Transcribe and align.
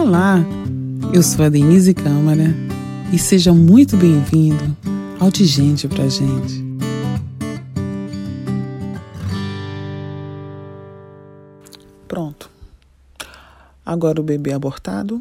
Olá, 0.00 0.36
eu 1.12 1.24
sou 1.24 1.44
a 1.44 1.48
Denise 1.48 1.92
Câmara 1.92 2.54
e 3.12 3.18
seja 3.18 3.52
muito 3.52 3.96
bem-vindo 3.96 4.76
ao 5.18 5.28
De 5.28 5.44
Gente 5.44 5.88
Pra 5.88 6.06
Gente. 6.06 6.64
Pronto. 12.06 12.48
Agora 13.84 14.20
o 14.20 14.24
bebê 14.24 14.52
abortado, 14.52 15.20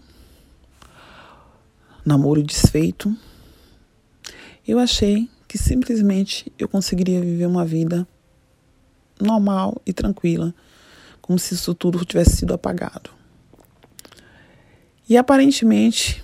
namoro 2.05 2.43
desfeito. 2.43 3.11
Eu 4.65 4.77
achei 4.77 5.27
que 5.47 5.57
simplesmente 5.57 6.53
eu 6.55 6.69
conseguiria 6.69 7.19
viver 7.19 7.47
uma 7.47 7.65
vida 7.65 8.07
normal 9.19 9.81
e 9.87 9.91
tranquila, 9.91 10.53
como 11.19 11.39
se 11.39 11.55
isso 11.55 11.73
tudo 11.73 12.05
tivesse 12.05 12.37
sido 12.37 12.53
apagado. 12.53 13.16
E 15.09 15.15
aparentemente 15.15 16.23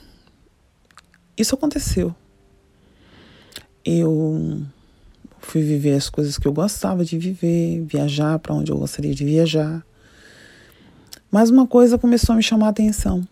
isso 1.37 1.55
aconteceu. 1.55 2.13
Eu 3.85 4.61
fui 5.39 5.61
viver 5.61 5.93
as 5.93 6.09
coisas 6.09 6.37
que 6.37 6.47
eu 6.47 6.53
gostava 6.53 7.05
de 7.05 7.17
viver, 7.17 7.81
viajar 7.85 8.39
para 8.39 8.53
onde 8.53 8.71
eu 8.71 8.77
gostaria 8.77 9.13
de 9.13 9.23
viajar. 9.23 9.85
Mas 11.31 11.49
uma 11.49 11.65
coisa 11.65 11.97
começou 11.97 12.33
a 12.33 12.35
me 12.35 12.43
chamar 12.43 12.67
a 12.67 12.69
atenção. 12.69 13.27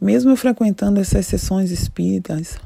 Mesmo 0.00 0.30
eu 0.30 0.36
frequentando 0.36 1.00
essas 1.00 1.26
sessões 1.26 1.70
espíritas, 1.70 2.58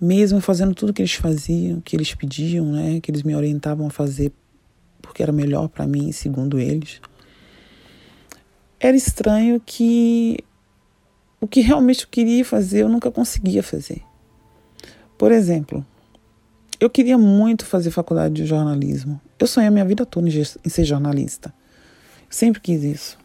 mesmo 0.00 0.40
fazendo 0.40 0.74
tudo 0.74 0.92
que 0.92 1.02
eles 1.02 1.12
faziam, 1.12 1.80
que 1.80 1.94
eles 1.94 2.14
pediam, 2.14 2.66
né, 2.72 3.00
que 3.00 3.10
eles 3.10 3.22
me 3.22 3.34
orientavam 3.34 3.86
a 3.86 3.90
fazer 3.90 4.32
porque 5.02 5.22
era 5.22 5.32
melhor 5.32 5.68
para 5.68 5.86
mim, 5.86 6.10
segundo 6.12 6.58
eles 6.58 7.00
era 8.86 8.98
estranho 8.98 9.58
que 9.64 10.36
o 11.40 11.48
que 11.48 11.62
realmente 11.62 12.04
eu 12.04 12.08
queria 12.10 12.44
fazer 12.44 12.82
eu 12.82 12.88
nunca 12.88 13.10
conseguia 13.10 13.62
fazer. 13.62 14.02
Por 15.16 15.32
exemplo, 15.32 15.84
eu 16.78 16.90
queria 16.90 17.16
muito 17.16 17.64
fazer 17.64 17.90
faculdade 17.90 18.34
de 18.34 18.44
jornalismo. 18.44 19.18
Eu 19.38 19.46
sonhei 19.46 19.68
a 19.68 19.70
minha 19.70 19.86
vida 19.86 20.04
toda 20.04 20.28
em 20.28 20.68
ser 20.68 20.84
jornalista. 20.84 21.54
Sempre 22.28 22.60
quis 22.60 22.82
isso. 22.82 23.18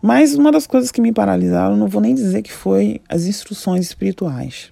Mas 0.00 0.36
uma 0.36 0.52
das 0.52 0.64
coisas 0.64 0.92
que 0.92 1.00
me 1.00 1.12
paralisaram, 1.12 1.76
não 1.76 1.88
vou 1.88 2.00
nem 2.00 2.14
dizer 2.14 2.42
que 2.42 2.52
foi 2.52 3.00
as 3.08 3.24
instruções 3.24 3.86
espirituais. 3.86 4.70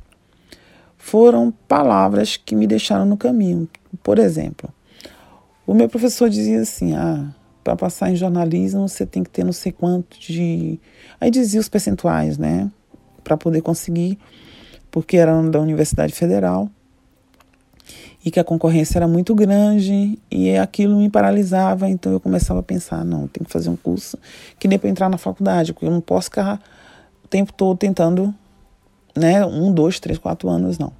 Foram 0.97 1.51
palavras 1.67 2.37
que 2.37 2.55
me 2.55 2.69
deixaram 2.69 3.05
no 3.05 3.17
caminho. 3.17 3.69
Por 4.05 4.21
exemplo, 4.21 4.73
o 5.67 5.75
meu 5.75 5.89
professor 5.89 6.31
dizia 6.31 6.61
assim: 6.61 6.95
"Ah, 6.95 7.35
para 7.69 7.77
passar 7.77 8.11
em 8.11 8.17
jornalismo 8.17 8.89
você 8.89 9.05
tem 9.05 9.23
que 9.23 9.29
ter 9.29 9.45
não 9.45 9.53
sei 9.53 9.73
quanto 9.73 10.19
de. 10.19 10.81
Aí 11.21 11.31
dizia 11.31 11.61
os 11.61 11.69
percentuais, 11.69 12.39
né? 12.39 12.71
Para 13.23 13.37
poder 13.37 13.61
conseguir, 13.61 14.19
porque 14.91 15.19
era 15.19 15.39
da 15.43 15.61
Universidade 15.61 16.15
Federal 16.15 16.71
e 18.25 18.31
que 18.31 18.41
a 18.41 18.45
concorrência 18.45 18.99
era 18.99 19.07
muito 19.07 19.35
grande 19.35 20.19
e 20.31 20.57
aquilo 20.57 20.97
me 20.97 21.11
paralisava, 21.11 21.91
então 21.91 22.11
eu 22.11 22.19
começava 22.19 22.61
a 22.61 22.63
pensar, 22.63 23.05
não, 23.05 23.29
tem 23.29 23.45
que 23.45 23.53
fazer 23.53 23.69
um 23.69 23.77
curso 23.77 24.19
que 24.59 24.67
nem 24.67 24.79
para 24.79 24.89
entrar 24.89 25.11
na 25.11 25.19
faculdade, 25.19 25.75
porque 25.75 25.87
eu 25.87 25.91
não 25.91 26.01
posso 26.01 26.25
ficar 26.25 26.61
o 27.23 27.29
tempo 27.29 27.53
todo 27.53 27.77
tentando, 27.77 28.35
né, 29.15 29.45
um, 29.45 29.71
dois, 29.71 30.01
três, 30.01 30.19
quatro 30.19 30.49
anos, 30.49 30.79
não. 30.79 30.93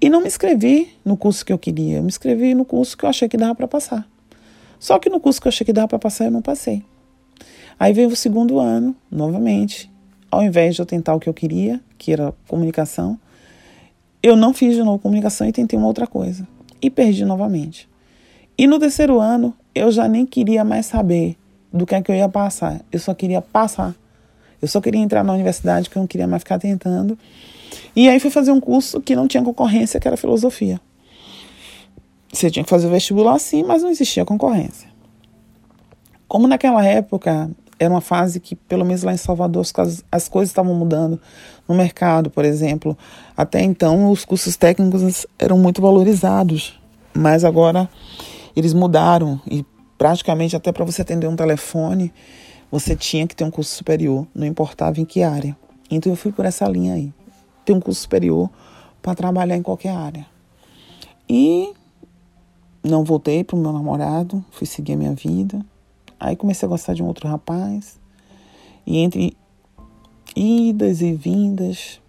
E 0.00 0.08
não 0.08 0.20
me 0.20 0.28
inscrevi 0.28 0.96
no 1.04 1.16
curso 1.16 1.44
que 1.44 1.52
eu 1.52 1.58
queria, 1.58 1.96
eu 1.96 2.02
me 2.02 2.08
inscrevi 2.08 2.54
no 2.54 2.64
curso 2.64 2.96
que 2.96 3.04
eu 3.04 3.08
achei 3.08 3.28
que 3.28 3.36
dava 3.36 3.54
para 3.54 3.66
passar. 3.66 4.06
Só 4.78 4.98
que 4.98 5.08
no 5.08 5.20
curso 5.20 5.40
que 5.40 5.46
eu 5.46 5.50
achei 5.50 5.64
que 5.64 5.72
dava 5.72 5.88
para 5.88 5.98
passar, 5.98 6.26
eu 6.26 6.30
não 6.30 6.42
passei. 6.42 6.84
Aí 7.78 7.92
veio 7.92 8.08
o 8.08 8.16
segundo 8.16 8.58
ano, 8.58 8.94
novamente. 9.10 9.90
Ao 10.30 10.42
invés 10.42 10.74
de 10.74 10.82
eu 10.82 10.86
tentar 10.86 11.14
o 11.14 11.20
que 11.20 11.28
eu 11.28 11.34
queria, 11.34 11.80
que 11.98 12.12
era 12.12 12.34
comunicação, 12.48 13.18
eu 14.22 14.34
não 14.34 14.52
fiz 14.52 14.74
de 14.74 14.82
novo 14.82 14.98
comunicação 14.98 15.46
e 15.46 15.52
tentei 15.52 15.78
uma 15.78 15.86
outra 15.86 16.06
coisa. 16.06 16.46
E 16.80 16.90
perdi 16.90 17.24
novamente. 17.24 17.88
E 18.58 18.66
no 18.66 18.78
terceiro 18.78 19.20
ano, 19.20 19.54
eu 19.74 19.90
já 19.90 20.08
nem 20.08 20.24
queria 20.24 20.64
mais 20.64 20.86
saber 20.86 21.36
do 21.72 21.86
que 21.86 21.94
é 21.94 22.02
que 22.02 22.10
eu 22.10 22.16
ia 22.16 22.28
passar. 22.28 22.80
Eu 22.90 22.98
só 22.98 23.14
queria 23.14 23.42
passar. 23.42 23.94
Eu 24.60 24.68
só 24.68 24.80
queria 24.80 25.00
entrar 25.00 25.22
na 25.22 25.32
universidade, 25.32 25.90
que 25.90 25.96
eu 25.96 26.00
não 26.00 26.06
queria 26.06 26.26
mais 26.26 26.42
ficar 26.42 26.58
tentando. 26.58 27.18
E 27.94 28.08
aí 28.08 28.18
fui 28.18 28.30
fazer 28.30 28.50
um 28.50 28.60
curso 28.60 29.00
que 29.00 29.14
não 29.14 29.28
tinha 29.28 29.42
concorrência, 29.42 30.00
que 30.00 30.08
era 30.08 30.16
filosofia. 30.16 30.80
Você 32.36 32.50
tinha 32.50 32.62
que 32.62 32.68
fazer 32.68 32.86
o 32.86 32.90
vestibular 32.90 33.38
sim, 33.38 33.62
mas 33.62 33.82
não 33.82 33.88
existia 33.88 34.22
concorrência. 34.22 34.90
Como 36.28 36.46
naquela 36.46 36.84
época 36.84 37.50
era 37.78 37.90
uma 37.90 38.02
fase 38.02 38.40
que, 38.40 38.54
pelo 38.54 38.84
menos 38.84 39.02
lá 39.02 39.14
em 39.14 39.16
Salvador, 39.16 39.64
as, 39.78 40.04
as 40.12 40.28
coisas 40.28 40.50
estavam 40.50 40.74
mudando 40.74 41.18
no 41.66 41.74
mercado, 41.74 42.28
por 42.28 42.44
exemplo. 42.44 42.96
Até 43.34 43.62
então, 43.62 44.10
os 44.10 44.26
cursos 44.26 44.54
técnicos 44.54 45.26
eram 45.38 45.56
muito 45.56 45.80
valorizados, 45.80 46.78
mas 47.14 47.42
agora 47.42 47.88
eles 48.54 48.74
mudaram 48.74 49.40
e 49.50 49.64
praticamente 49.96 50.54
até 50.54 50.70
para 50.72 50.84
você 50.84 51.00
atender 51.00 51.26
um 51.28 51.36
telefone, 51.36 52.12
você 52.70 52.94
tinha 52.94 53.26
que 53.26 53.34
ter 53.34 53.44
um 53.44 53.50
curso 53.50 53.74
superior, 53.74 54.26
não 54.34 54.46
importava 54.46 55.00
em 55.00 55.06
que 55.06 55.22
área. 55.22 55.56
Então 55.90 56.12
eu 56.12 56.16
fui 56.16 56.32
por 56.32 56.44
essa 56.44 56.68
linha 56.68 56.92
aí, 56.92 57.10
ter 57.64 57.72
um 57.72 57.80
curso 57.80 58.02
superior 58.02 58.50
para 59.00 59.14
trabalhar 59.14 59.56
em 59.56 59.62
qualquer 59.62 59.96
área. 59.96 60.26
E 61.26 61.72
não 62.88 63.04
voltei 63.04 63.42
pro 63.42 63.56
meu 63.56 63.72
namorado, 63.72 64.44
fui 64.50 64.66
seguir 64.66 64.92
a 64.92 64.96
minha 64.96 65.12
vida. 65.12 65.64
Aí 66.18 66.36
comecei 66.36 66.66
a 66.66 66.68
gostar 66.68 66.94
de 66.94 67.02
um 67.02 67.06
outro 67.06 67.28
rapaz. 67.28 67.98
E 68.86 68.98
entre 68.98 69.36
idas 70.34 71.00
e 71.00 71.12
vindas, 71.12 72.00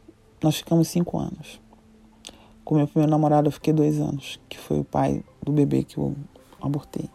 nós 0.41 0.57
ficamos 0.57 0.87
cinco 0.87 1.17
anos. 1.17 1.59
Com 2.63 2.75
meu 2.75 2.87
primeiro 2.87 3.09
namorado 3.09 3.47
eu 3.47 3.51
fiquei 3.51 3.73
dois 3.73 3.99
anos, 3.99 4.39
que 4.49 4.57
foi 4.57 4.79
o 4.79 4.83
pai 4.83 5.23
do 5.41 5.51
bebê 5.51 5.83
que 5.83 5.97
eu 5.97 6.15
abortei. 6.61 7.09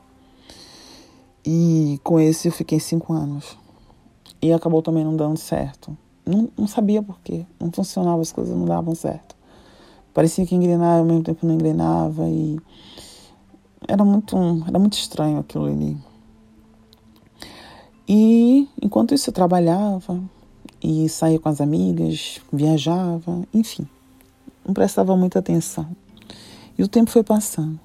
E 1.45 2.01
com 2.03 2.19
esse 2.19 2.49
eu 2.49 2.53
fiquei 2.53 2.81
cinco 2.81 3.13
anos. 3.13 3.57
E 4.41 4.53
acabou 4.53 4.83
também 4.83 5.05
não 5.05 5.15
dando 5.15 5.39
certo. 5.39 5.97
Não, 6.25 6.49
não 6.57 6.67
sabia 6.67 7.03
por 7.03 7.21
quê. 7.21 7.45
Não 7.61 7.71
funcionava, 7.71 8.23
as 8.23 8.33
coisas 8.33 8.57
não 8.57 8.65
davam 8.65 8.95
certo. 8.95 9.37
Parecia 10.15 10.47
que 10.47 10.55
engrenava, 10.55 11.01
ao 11.01 11.05
mesmo 11.05 11.23
tempo 11.23 11.47
não 11.47 11.55
engrenava. 11.55 12.29
E 12.29 12.59
era 13.89 14.05
muito, 14.05 14.37
era 14.67 14.79
muito 14.79 14.95
estranho 14.95 15.39
aquilo 15.39 15.67
ali. 15.67 15.97
E 18.09 18.69
enquanto 18.81 19.15
isso 19.15 19.31
eu 19.31 19.35
trabalhava 19.35 20.21
e 20.83 21.09
saía 21.09 21.39
com 21.39 21.49
as 21.49 21.61
amigas, 21.61 22.41
viajava, 22.53 23.43
enfim, 23.55 23.87
não 24.67 24.75
prestava 24.75 25.17
muita 25.17 25.39
atenção. 25.39 25.87
E 26.77 26.83
o 26.83 26.89
tempo 26.89 27.11
foi 27.11 27.23
passando. 27.23 27.79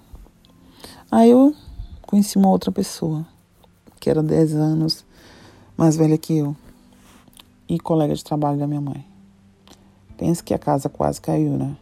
Aí 1.12 1.30
eu 1.30 1.56
conheci 2.02 2.38
uma 2.38 2.50
outra 2.50 2.72
pessoa, 2.72 3.26
que 4.00 4.10
era 4.10 4.24
10 4.24 4.56
anos 4.56 5.06
mais 5.78 5.96
velha 5.96 6.18
que 6.18 6.38
eu, 6.38 6.56
e 7.70 7.80
colega 7.80 8.16
de 8.16 8.24
trabalho 8.24 8.58
da 8.58 8.68
minha 8.68 8.82
mãe. 8.82 9.06
Pensa 10.18 10.44
que 10.44 10.54
a 10.54 10.60
casa 10.60 10.90
quase 10.90 11.22
caiu, 11.22 11.58
né? 11.58 11.78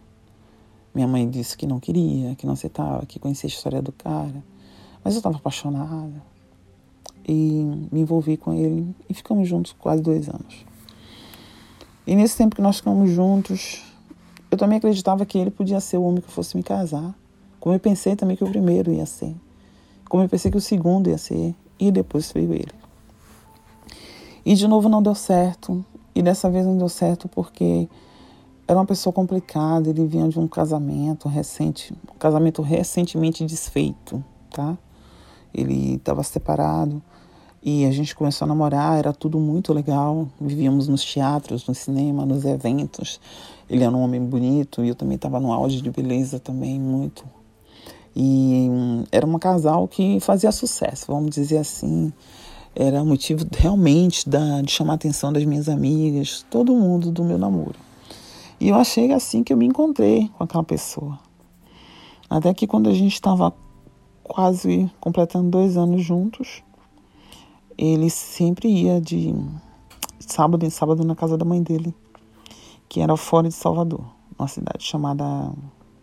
Minha 0.96 1.10
mãe 1.10 1.30
disse 1.30 1.58
que 1.58 1.68
não 1.68 1.78
queria, 1.78 2.36
que 2.36 2.46
não 2.46 2.54
aceitava, 2.54 3.06
que 3.06 3.20
conhecia 3.20 3.48
a 3.48 3.52
história 3.52 3.82
do 3.82 3.92
cara. 3.92 4.42
Mas 5.04 5.14
eu 5.14 5.20
estava 5.20 5.36
apaixonada. 5.36 6.24
E 7.28 7.34
me 7.92 8.00
envolvi 8.00 8.38
com 8.38 8.54
ele 8.54 8.96
e 9.10 9.14
ficamos 9.14 9.50
juntos 9.50 9.76
quase 9.78 10.02
dois 10.02 10.30
anos. 10.30 10.66
E 12.08 12.16
nesse 12.16 12.38
tempo 12.38 12.56
que 12.56 12.62
nós 12.62 12.78
ficamos 12.78 13.10
juntos, 13.10 13.84
eu 14.50 14.58
também 14.58 14.78
acreditava 14.78 15.26
que 15.26 15.38
ele 15.38 15.52
podia 15.52 15.82
ser 15.82 15.98
o 15.98 16.04
homem 16.04 16.22
que 16.22 16.32
fosse 16.32 16.56
me 16.56 16.64
casar. 16.64 17.14
Como 17.60 17.76
eu 17.76 17.80
pensei 17.80 18.16
também 18.16 18.38
que 18.38 18.44
o 18.44 18.50
primeiro 18.50 18.94
ia 18.94 19.06
ser. 19.06 19.36
Como 20.08 20.24
eu 20.24 20.30
pensei 20.30 20.50
que 20.50 20.58
o 20.58 20.62
segundo 20.62 21.10
ia 21.10 21.18
ser. 21.18 21.54
E 21.78 21.92
depois 21.92 22.32
veio 22.32 22.54
ele. 22.54 22.72
E 24.46 24.56
de 24.56 24.66
novo 24.66 24.88
não 24.88 25.04
deu 25.04 25.16
certo. 25.16 25.84
E 26.14 26.22
dessa 26.22 26.50
vez 26.50 26.66
não 26.66 26.78
deu 26.78 26.88
certo 26.88 27.28
porque 27.28 27.90
era 28.68 28.80
uma 28.80 28.86
pessoa 28.86 29.14
complicada, 29.14 29.90
ele 29.90 30.06
vinha 30.06 30.28
de 30.28 30.40
um 30.40 30.48
casamento 30.48 31.30
recente, 31.30 31.94
um 32.14 32.18
casamento 32.18 32.62
recentemente 32.62 33.46
desfeito, 33.46 34.24
tá? 34.50 34.78
Ele 35.54 35.96
estava 35.96 36.24
separado 36.24 37.02
e 37.64 37.86
a 37.86 37.92
gente 37.92 38.16
começou 38.16 38.46
a 38.46 38.48
namorar, 38.50 38.98
era 38.98 39.14
tudo 39.14 39.40
muito 39.40 39.72
legal. 39.72 40.28
Vivíamos 40.40 40.88
nos 40.88 41.04
teatros, 41.04 41.68
no 41.68 41.74
cinema, 41.74 42.26
nos 42.26 42.44
eventos. 42.44 43.20
Ele 43.70 43.84
era 43.84 43.92
um 43.92 44.02
homem 44.02 44.24
bonito 44.24 44.84
e 44.84 44.90
eu 44.90 44.96
também 44.96 45.16
estava 45.16 45.40
no 45.40 45.52
auge 45.52 45.82
de 45.82 45.90
beleza 45.90 46.40
também, 46.40 46.80
muito. 46.80 47.24
E 48.16 48.68
hum, 48.70 49.04
era 49.12 49.26
um 49.26 49.38
casal 49.38 49.88
que 49.88 50.20
fazia 50.20 50.52
sucesso, 50.52 51.06
vamos 51.08 51.32
dizer 51.32 51.58
assim. 51.58 52.12
Era 52.76 53.04
motivo 53.04 53.46
realmente 53.56 54.28
da, 54.28 54.62
de 54.62 54.72
chamar 54.72 54.94
a 54.94 54.96
atenção 54.96 55.32
das 55.32 55.46
minhas 55.46 55.70
amigas, 55.70 56.46
todo 56.50 56.76
mundo 56.76 57.12
do 57.12 57.24
meu 57.24 57.38
namoro. 57.38 57.80
E 58.66 58.70
eu 58.70 58.76
achei 58.78 59.14
assim 59.14 59.44
que 59.44 59.54
eu 59.54 59.58
me 59.58 59.68
encontrei 59.68 60.28
com 60.30 60.44
aquela 60.44 60.64
pessoa. 60.64 61.20
Até 62.28 62.52
que 62.52 62.66
quando 62.66 62.90
a 62.90 62.94
gente 62.96 63.14
estava 63.14 63.54
quase 64.24 64.92
completando 65.00 65.52
dois 65.52 65.78
anos 65.78 66.04
juntos, 66.04 66.64
ele 67.78 68.10
sempre 68.10 68.68
ia 68.68 69.00
de 69.00 69.36
sábado 70.20 70.66
em 70.66 70.72
sábado 70.72 71.06
na 71.06 71.16
casa 71.16 71.38
da 71.38 71.46
mãe 71.46 71.62
dele, 71.62 71.94
que 72.90 73.02
era 73.02 73.16
fora 73.16 73.48
de 73.48 73.54
Salvador, 73.54 74.04
uma 74.36 74.48
cidade 74.48 74.84
chamada. 74.84 75.24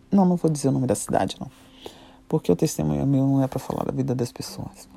Não, 0.09 0.23
não 0.23 0.37
vou 0.37 0.49
dizer 0.49 0.69
o 0.69 0.71
nome 0.71 0.87
da 0.87 0.95
cidade, 0.95 1.35
não. 1.41 1.51
Porque 2.29 2.49
o 2.49 2.55
testemunho 2.55 3.05
meu 3.05 3.27
não 3.27 3.43
é 3.43 3.47
para 3.47 3.59
falar 3.59 3.83
da 3.83 3.91
vida 3.91 4.15
das 4.15 4.31
pessoas. 4.31 4.87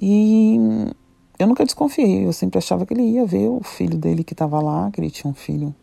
E 0.00 0.56
eu 1.38 1.46
nunca 1.46 1.66
desconfiei, 1.66 2.24
eu 2.26 2.32
sempre 2.32 2.56
achava 2.56 2.86
que 2.86 2.94
ele 2.94 3.02
ia 3.02 3.26
ver 3.26 3.50
o 3.50 3.62
filho 3.62 3.98
dele 3.98 4.24
que 4.24 4.32
estava 4.32 4.58
lá, 4.58 4.90
que 4.90 4.98
ele 4.98 5.10
tinha 5.10 5.30
um 5.30 5.34
filho 5.34 5.74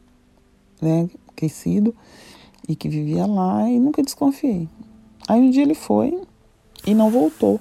né, 0.82 1.10
crescido 1.36 1.96
e 2.68 2.76
que 2.76 2.88
vivia 2.88 3.26
lá, 3.26 3.70
e 3.70 3.80
nunca 3.80 4.04
desconfiei. 4.04 4.70
Aí 5.28 5.40
um 5.42 5.50
dia 5.50 5.64
ele 5.64 5.76
foi 5.76 6.22
e 6.86 6.94
não 6.94 7.10
voltou. 7.10 7.60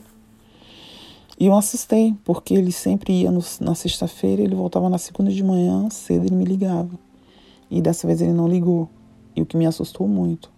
E 1.40 1.46
eu 1.46 1.54
assustei, 1.54 2.14
porque 2.24 2.52
ele 2.54 2.72
sempre 2.72 3.12
ia 3.12 3.30
no, 3.30 3.40
na 3.60 3.74
sexta-feira, 3.74 4.42
ele 4.42 4.54
voltava 4.54 4.88
na 4.88 4.98
segunda 4.98 5.30
de 5.30 5.42
manhã, 5.42 5.88
cedo 5.88 6.26
ele 6.26 6.34
me 6.34 6.44
ligava. 6.44 6.90
E 7.70 7.80
dessa 7.80 8.06
vez 8.06 8.20
ele 8.20 8.32
não 8.32 8.48
ligou, 8.48 8.88
e 9.36 9.42
o 9.42 9.46
que 9.46 9.56
me 9.56 9.64
assustou 9.64 10.08
muito. 10.08 10.50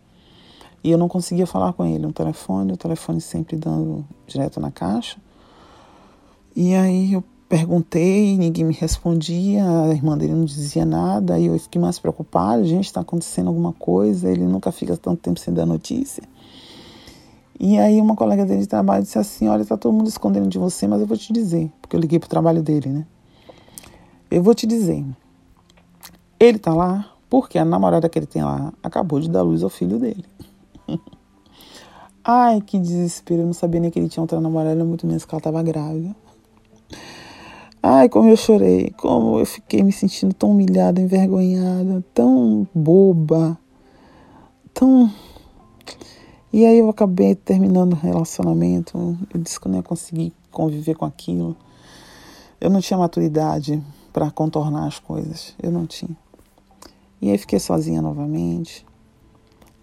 E 0.82 0.90
eu 0.90 0.96
não 0.96 1.08
conseguia 1.08 1.46
falar 1.46 1.74
com 1.74 1.84
ele 1.84 1.98
no 1.98 2.12
telefone, 2.12 2.72
o 2.72 2.76
telefone 2.76 3.20
sempre 3.20 3.56
dando 3.56 4.04
direto 4.26 4.58
na 4.58 4.70
caixa. 4.70 5.18
E 6.56 6.74
aí 6.74 7.12
eu 7.12 7.22
perguntei, 7.50 8.38
ninguém 8.38 8.64
me 8.64 8.72
respondia, 8.72 9.68
a 9.68 9.88
irmã 9.88 10.16
dele 10.16 10.34
não 10.34 10.44
dizia 10.44 10.86
nada, 10.86 11.34
aí 11.34 11.46
eu 11.46 11.58
fiquei 11.58 11.80
mais 11.80 11.98
preocupada, 11.98 12.62
gente, 12.62 12.84
está 12.84 13.00
acontecendo 13.00 13.48
alguma 13.48 13.72
coisa, 13.72 14.30
ele 14.30 14.44
nunca 14.44 14.70
fica 14.70 14.96
tanto 14.96 15.20
tempo 15.20 15.40
sem 15.40 15.52
dar 15.52 15.66
notícia. 15.66 16.22
E 17.58 17.76
aí 17.76 18.00
uma 18.00 18.14
colega 18.14 18.46
dele 18.46 18.60
de 18.60 18.68
trabalho 18.68 19.02
disse 19.02 19.18
assim, 19.18 19.48
olha, 19.48 19.64
tá 19.64 19.76
todo 19.76 19.92
mundo 19.92 20.06
escondendo 20.06 20.48
de 20.48 20.58
você, 20.58 20.86
mas 20.86 21.00
eu 21.00 21.08
vou 21.08 21.16
te 21.16 21.32
dizer, 21.32 21.68
porque 21.82 21.96
eu 21.96 22.00
liguei 22.00 22.20
pro 22.20 22.28
trabalho 22.28 22.62
dele, 22.62 22.88
né? 22.88 23.06
Eu 24.30 24.44
vou 24.44 24.54
te 24.54 24.64
dizer, 24.64 25.04
ele 26.38 26.56
tá 26.56 26.72
lá 26.72 27.12
porque 27.28 27.58
a 27.58 27.64
namorada 27.64 28.08
que 28.08 28.16
ele 28.16 28.26
tem 28.26 28.44
lá 28.44 28.72
acabou 28.80 29.18
de 29.18 29.28
dar 29.28 29.42
luz 29.42 29.64
ao 29.64 29.70
filho 29.70 29.98
dele. 29.98 30.24
Ai, 32.22 32.60
que 32.60 32.78
desespero, 32.78 33.42
eu 33.42 33.46
não 33.46 33.52
sabia 33.52 33.80
nem 33.80 33.90
que 33.90 33.98
ele 33.98 34.08
tinha 34.08 34.22
outra 34.22 34.40
namorada, 34.40 34.84
muito 34.84 35.04
menos 35.04 35.24
que 35.24 35.34
ela 35.34 35.42
tava 35.42 35.60
grávida. 35.64 36.14
Ai, 37.82 38.08
como 38.08 38.28
eu 38.28 38.36
chorei, 38.36 38.90
como 38.98 39.38
eu 39.38 39.46
fiquei 39.46 39.82
me 39.82 39.90
sentindo 39.90 40.34
tão 40.34 40.50
humilhada, 40.50 41.00
envergonhada, 41.00 42.04
tão 42.12 42.68
boba, 42.74 43.58
tão 44.74 45.10
e 46.52 46.66
aí 46.66 46.78
eu 46.78 46.90
acabei 46.90 47.36
terminando 47.36 47.92
o 47.92 47.96
relacionamento. 47.96 49.16
Eu 49.32 49.40
disse 49.40 49.60
que 49.60 49.68
eu 49.68 49.70
não 49.70 49.78
ia 49.78 49.84
conseguir 49.84 50.32
conviver 50.50 50.96
com 50.96 51.04
aquilo. 51.04 51.56
Eu 52.60 52.68
não 52.68 52.80
tinha 52.80 52.98
maturidade 52.98 53.80
para 54.12 54.32
contornar 54.32 54.88
as 54.88 54.98
coisas. 54.98 55.54
Eu 55.62 55.70
não 55.70 55.86
tinha. 55.86 56.16
E 57.22 57.30
aí 57.30 57.38
fiquei 57.38 57.60
sozinha 57.60 58.02
novamente. 58.02 58.84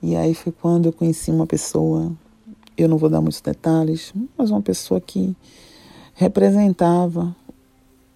E 0.01 0.13
aí 0.13 0.33
foi 0.35 0.51
quando 0.51 0.87
eu 0.87 0.93
conheci 0.93 1.31
uma 1.31 1.47
pessoa, 1.47 2.11
eu 2.77 2.89
não 2.89 2.97
vou 2.97 3.09
dar 3.09 3.21
muitos 3.21 3.39
detalhes, 3.39 4.13
mas 4.37 4.51
uma 4.51 4.61
pessoa 4.61 4.99
que 4.99 5.35
representava 6.13 7.33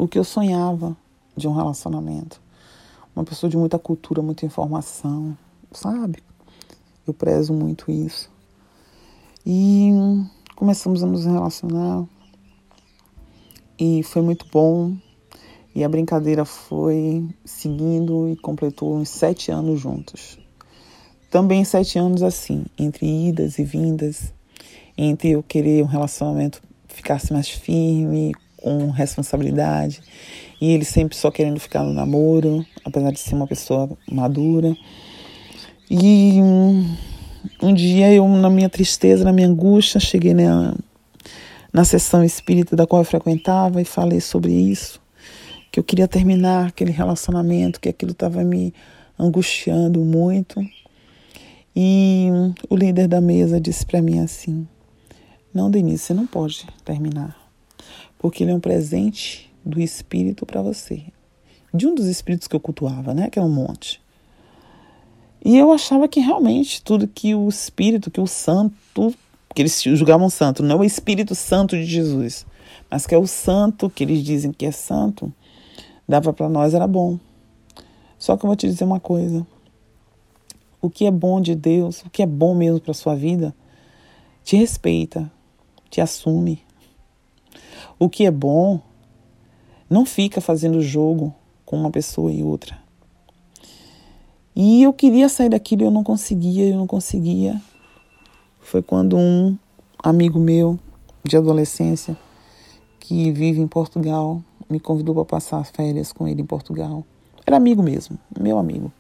o 0.02 0.08
que 0.08 0.18
eu 0.18 0.24
sonhava 0.24 0.98
de 1.38 1.48
um 1.48 1.54
relacionamento. 1.54 2.42
Uma 3.16 3.24
pessoa 3.24 3.48
de 3.48 3.56
muita 3.56 3.78
cultura, 3.78 4.20
muita 4.20 4.48
informação, 4.48 5.38
sabe? 5.72 6.24
Eu 7.06 7.14
prezo 7.14 7.54
muito 7.54 7.92
isso. 7.92 8.28
E 9.46 9.92
começamos 10.56 11.04
a 11.04 11.06
nos 11.06 11.26
relacionar 11.26 12.04
e 13.80 14.02
foi 14.02 14.24
muito 14.24 14.48
bom. 14.52 14.98
E 15.76 15.84
a 15.84 15.90
brincadeira 15.90 16.46
foi 16.46 17.24
seguindo 17.46 18.28
e 18.28 18.36
completou 18.36 18.96
uns 18.96 19.10
sete 19.10 19.52
anos 19.52 19.80
juntos. 19.80 20.40
Também 21.30 21.64
sete 21.64 22.00
anos 22.00 22.24
assim, 22.24 22.66
entre 22.76 23.06
idas 23.06 23.60
e 23.60 23.64
vindas, 23.64 24.34
entre 24.98 25.30
eu 25.30 25.44
querer 25.44 25.84
um 25.84 25.88
relacionamento 25.88 26.60
ficasse 26.88 27.32
mais 27.32 27.50
firme, 27.50 28.34
com 28.62 28.90
responsabilidade, 28.90 30.02
e 30.62 30.72
ele 30.72 30.86
sempre 30.86 31.18
só 31.18 31.32
querendo 31.32 31.60
ficar 31.60 31.84
no 31.84 31.94
namoro, 31.94 32.66
apesar 32.86 33.12
de 33.12 33.20
ser 33.20 33.36
uma 33.36 33.48
pessoa 33.48 33.90
madura. 34.10 34.78
E 35.90 36.40
um 37.62 37.74
dia 37.74 38.14
eu, 38.14 38.28
na 38.28 38.50
minha 38.50 38.70
tristeza, 38.70 39.24
na 39.24 39.34
minha 39.34 39.48
angústia, 39.48 40.00
cheguei 40.00 40.34
na, 40.34 40.76
na 41.74 41.84
sessão 41.84 42.24
espírita 42.24 42.76
da 42.76 42.86
qual 42.86 43.02
eu 43.02 43.06
frequentava 43.06 43.82
e 43.82 43.86
falei 43.86 44.22
sobre 44.22 44.52
isso, 44.54 45.02
que 45.72 45.80
eu 45.80 45.84
queria 45.84 46.08
terminar 46.08 46.68
aquele 46.68 46.92
relacionamento, 46.92 47.80
que 47.80 47.90
aquilo 47.90 48.12
estava 48.12 48.44
me 48.44 48.74
angustiando 49.18 50.00
muito. 50.02 50.64
E 51.76 52.28
o 52.70 52.76
líder 52.76 53.08
da 53.08 53.22
mesa 53.22 53.60
disse 53.60 53.86
para 53.86 54.02
mim 54.02 54.20
assim: 54.20 54.68
Não, 55.54 55.72
Denise, 55.72 56.04
você 56.04 56.14
não 56.14 56.28
pode 56.28 56.68
terminar, 56.84 57.38
porque 58.22 58.44
ele 58.44 58.52
é 58.52 58.54
um 58.56 58.60
presente 58.60 59.52
do 59.66 59.82
espírito 59.82 60.46
para 60.46 60.62
você. 60.62 61.02
De 61.74 61.88
um 61.88 61.96
dos 61.96 62.06
espíritos 62.06 62.48
que 62.48 62.56
eu 62.56 62.60
cultuava, 62.60 63.16
né? 63.16 63.32
Que 63.32 63.40
é 63.40 63.42
um 63.42 63.50
monte. 63.50 64.00
E 65.44 65.58
eu 65.58 65.72
achava 65.72 66.08
que 66.08 66.20
realmente 66.20 66.84
tudo 66.84 67.08
que 67.08 67.34
o 67.34 67.50
Espírito, 67.50 68.12
que 68.12 68.22
o 68.22 68.28
Santo, 68.28 69.12
que 69.56 69.64
eles 69.64 69.82
julgavam 69.82 70.30
santo, 70.30 70.62
não 70.62 70.76
é 70.76 70.80
o 70.82 70.84
Espírito 70.84 71.34
Santo 71.34 71.76
de 71.76 71.84
Jesus, 71.84 72.46
mas 72.92 73.08
que 73.08 73.16
é 73.16 73.18
o 73.18 73.26
Santo 73.26 73.90
que 73.90 74.04
eles 74.04 74.24
dizem 74.24 74.52
que 74.52 74.68
é 74.68 74.72
santo, 74.72 75.34
dava 76.08 76.32
para 76.32 76.48
nós 76.48 76.76
era 76.76 76.86
bom. 76.86 77.18
Só 78.20 78.38
que 78.38 78.46
eu 78.46 78.50
vou 78.50 78.56
te 78.56 78.68
dizer 78.68 78.84
uma 78.84 79.00
coisa: 79.00 79.48
o 80.80 80.92
que 80.92 81.08
é 81.08 81.12
bom 81.12 81.42
de 81.42 81.56
Deus, 81.56 82.04
o 82.04 82.10
que 82.12 82.22
é 82.22 82.28
bom 82.28 82.54
mesmo 82.54 82.80
para 82.80 82.94
sua 82.94 83.16
vida, 83.16 83.52
te 84.44 84.56
respeita, 84.56 85.32
te 85.90 86.00
assume. 86.00 86.62
O 88.02 88.10
que 88.10 88.26
é 88.26 88.32
bom, 88.32 88.80
não 89.88 90.08
fica 90.08 90.42
fazendo 90.42 90.82
jogo 90.82 91.32
com 91.64 91.78
uma 91.78 91.92
pessoa 91.92 92.32
e 92.32 92.42
outra. 92.42 92.76
E 94.56 94.82
eu 94.82 94.92
queria 94.92 95.30
sair 95.30 95.50
daquilo 95.50 95.84
eu 95.84 95.92
não 95.92 96.04
conseguia, 96.04 96.68
eu 96.68 96.78
não 96.78 96.88
conseguia. 96.88 97.62
Foi 98.60 98.82
quando 98.82 99.16
um 99.16 99.56
amigo 100.04 100.40
meu 100.40 100.80
de 101.24 101.38
adolescência, 101.38 102.18
que 103.00 103.32
vive 103.32 103.62
em 103.62 103.68
Portugal, 103.68 104.42
me 104.68 104.80
convidou 104.80 105.14
para 105.14 105.26
passar 105.26 105.64
férias 105.64 106.12
com 106.12 106.28
ele 106.28 106.42
em 106.42 106.46
Portugal. 106.48 107.06
Era 107.46 107.56
amigo 107.56 107.84
mesmo, 107.84 108.18
meu 108.36 108.58
amigo. 108.58 108.92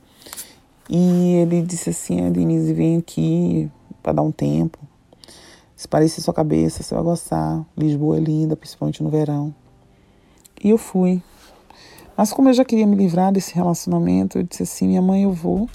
E 0.88 1.38
ele 1.38 1.63
disse 1.63 1.89
assim: 1.89 2.22
ah, 2.22 2.29
Denise, 2.29 2.72
vem 2.72 2.98
aqui 2.98 3.67
para 4.03 4.13
dar 4.13 4.22
um 4.22 4.31
tempo. 4.31 4.77
Se 5.81 5.88
parecer 5.88 6.21
sua 6.21 6.31
cabeça, 6.31 6.83
você 6.83 6.93
vai 6.93 7.03
gostar. 7.03 7.65
Lisboa 7.75 8.17
é 8.17 8.19
linda, 8.19 8.55
principalmente 8.55 9.01
no 9.01 9.09
verão. 9.09 9.51
E 10.63 10.69
eu 10.69 10.77
fui. 10.77 11.23
Mas 12.15 12.31
como 12.31 12.50
eu 12.50 12.53
já 12.53 12.63
queria 12.63 12.85
me 12.85 12.95
livrar 12.95 13.33
desse 13.33 13.55
relacionamento, 13.55 14.38
eu 14.38 14.43
disse 14.43 14.61
assim: 14.61 14.85
minha 14.89 15.01
mãe, 15.01 15.23
eu 15.23 15.33
vou, 15.33 15.67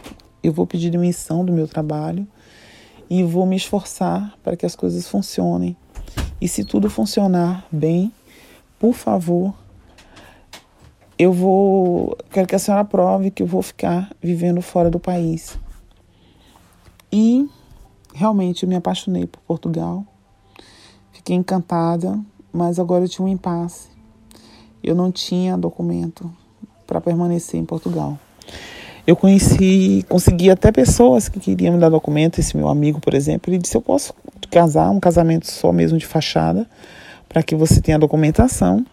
eu 0.45 0.53
vou 0.53 0.65
pedir 0.65 0.91
demissão 0.91 1.45
do 1.45 1.53
meu 1.53 1.67
trabalho 1.67 2.25
e 3.11 3.25
vou 3.25 3.45
me 3.47 3.57
esforçar 3.57 4.39
para 4.45 4.57
que 4.57 4.65
as 4.65 4.77
coisas 4.77 5.09
funcionem. 5.09 5.77
E 6.41 6.47
se 6.47 6.65
tudo 6.65 6.89
funcionar 6.89 7.67
bem, 7.73 8.13
por 8.79 8.95
favor, 8.95 9.53
eu 11.19 11.33
vou. 11.33 12.17
Quero 12.31 12.47
que 12.47 12.55
a 12.55 12.61
senhora 12.61 12.85
prove 12.85 13.33
que 13.33 13.43
eu 13.43 13.47
vou 13.49 13.61
ficar 13.61 14.09
vivendo 14.23 14.63
fora 14.63 14.89
do 14.89 15.01
país. 15.01 15.59
E 17.11 17.49
realmente 18.17 18.63
eu 18.63 18.69
me 18.69 18.77
apaixonei 18.77 19.27
por 19.27 19.41
Portugal. 19.43 20.05
Fiquei 21.13 21.37
encantada, 21.37 22.19
mas 22.53 22.79
agora 22.79 23.05
eu 23.05 23.09
tinha 23.09 23.25
um 23.25 23.29
impasse 23.29 23.97
eu 24.87 24.95
não 24.95 25.11
tinha 25.11 25.59
documento 25.59 26.31
para 26.87 27.01
permanecer 27.01 27.59
em 27.59 27.65
Portugal. 27.65 28.17
Eu 29.05 29.17
conheci, 29.17 30.05
consegui 30.09 30.49
até 30.49 30.71
pessoas 30.71 31.29
que 31.29 31.41
queriam 31.41 31.75
me 31.75 31.81
dar 31.81 31.89
documento. 31.89 32.39
Esse 32.39 32.57
meu 32.57 32.69
amigo, 32.69 33.01
por 33.01 33.13
exemplo, 33.13 33.51
ele 33.51 33.59
disse: 33.59 33.77
Eu 33.77 33.83
posso 33.83 34.15
casar, 34.51 34.91
um 34.91 35.01
casamento 35.01 35.51
só 35.51 35.73
mesmo 35.73 35.99
de 35.99 36.07
fachada, 36.07 36.69
para 37.29 37.43
que 37.43 37.55
você 37.55 37.81
tenha 37.81 37.99
documentação. 37.99 38.87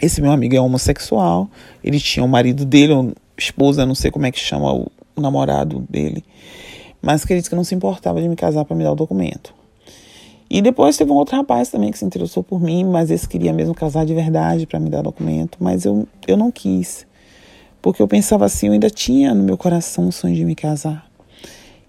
Esse 0.00 0.22
meu 0.22 0.30
amigo 0.30 0.54
é 0.54 0.60
homossexual, 0.60 1.50
ele 1.82 1.98
tinha 1.98 2.24
o 2.24 2.28
marido 2.28 2.64
dele, 2.64 3.12
esposa, 3.36 3.84
não 3.84 3.96
sei 3.96 4.12
como 4.12 4.26
é 4.26 4.30
que 4.30 4.38
chama 4.38 4.72
o 4.72 4.90
namorado 5.16 5.84
dele, 5.90 6.24
mas 7.00 7.24
disse 7.24 7.48
que 7.48 7.56
não 7.56 7.64
se 7.64 7.74
importava 7.74 8.20
de 8.20 8.28
me 8.28 8.36
casar 8.36 8.64
para 8.64 8.76
me 8.76 8.84
dar 8.84 8.92
o 8.92 8.96
documento. 8.96 9.54
E 10.50 10.62
depois 10.62 10.96
teve 10.96 11.10
um 11.12 11.14
outro 11.14 11.36
rapaz 11.36 11.68
também 11.68 11.90
que 11.90 11.98
se 11.98 12.04
interessou 12.04 12.42
por 12.42 12.60
mim, 12.60 12.84
mas 12.84 13.10
esse 13.10 13.28
queria 13.28 13.52
mesmo 13.52 13.74
casar 13.74 14.06
de 14.06 14.14
verdade 14.14 14.66
para 14.66 14.80
me 14.80 14.88
dar 14.88 15.02
documento, 15.02 15.58
mas 15.60 15.84
eu, 15.84 16.08
eu 16.26 16.36
não 16.36 16.50
quis. 16.50 17.06
Porque 17.82 18.00
eu 18.00 18.08
pensava 18.08 18.46
assim, 18.46 18.68
eu 18.68 18.72
ainda 18.72 18.90
tinha 18.90 19.34
no 19.34 19.42
meu 19.42 19.58
coração 19.58 20.08
o 20.08 20.12
sonho 20.12 20.34
de 20.34 20.44
me 20.44 20.54
casar. 20.54 21.06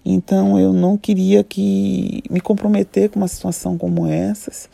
Então 0.04 0.58
eu 0.58 0.72
não 0.72 0.96
queria 0.96 1.42
que 1.42 2.22
me 2.30 2.40
comprometer 2.40 3.08
com 3.10 3.18
uma 3.18 3.28
situação 3.28 3.76
como 3.76 4.06
essas 4.06 4.68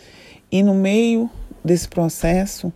e 0.50 0.62
no 0.62 0.74
meio 0.74 1.28
desse 1.64 1.88
processo, 1.88 2.72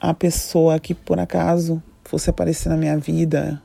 a 0.00 0.14
pessoa 0.14 0.78
que 0.78 0.94
por 0.94 1.18
acaso 1.18 1.82
fosse 2.04 2.30
aparecer 2.30 2.68
na 2.68 2.76
minha 2.76 2.96
vida 2.96 3.60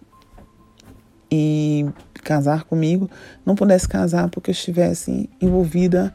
e 1.32 1.86
casar 2.22 2.64
comigo, 2.64 3.10
não 3.46 3.56
pudesse 3.56 3.88
casar 3.88 4.30
porque 4.30 4.50
eu 4.50 4.54
estivesse 4.54 5.30
envolvida 5.42 6.14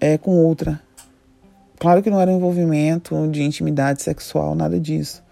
é, 0.00 0.18
com 0.18 0.44
outra. 0.44 0.80
Claro 1.78 2.02
que 2.02 2.10
não 2.10 2.20
era 2.20 2.30
um 2.30 2.36
envolvimento 2.36 3.28
de 3.28 3.42
intimidade 3.42 4.02
sexual, 4.02 4.54
nada 4.54 4.78
disso. 4.78 5.22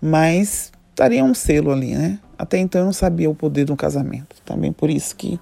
Mas 0.00 0.70
estaria 0.90 1.24
um 1.24 1.34
selo 1.34 1.72
ali, 1.72 1.94
né? 1.94 2.18
Até 2.38 2.58
então 2.58 2.80
eu 2.80 2.84
não 2.84 2.92
sabia 2.92 3.28
o 3.28 3.34
poder 3.34 3.64
de 3.64 3.72
um 3.72 3.76
casamento. 3.76 4.36
Também 4.44 4.72
por 4.72 4.90
isso 4.90 5.16
que, 5.16 5.40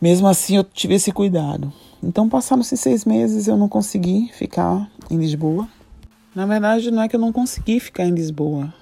mesmo 0.00 0.26
assim, 0.26 0.56
eu 0.56 0.64
tive 0.64 0.94
esse 0.94 1.12
cuidado. 1.12 1.72
Então, 2.02 2.28
passaram-se 2.28 2.76
seis 2.76 3.04
meses, 3.04 3.48
eu 3.48 3.56
não 3.56 3.68
consegui 3.68 4.30
ficar 4.32 4.88
em 5.10 5.16
Lisboa. 5.16 5.68
Na 6.34 6.46
verdade, 6.46 6.90
não 6.90 7.02
é 7.02 7.08
que 7.08 7.16
eu 7.16 7.20
não 7.20 7.32
consegui 7.32 7.80
ficar 7.80 8.04
em 8.04 8.12
Lisboa. 8.12 8.72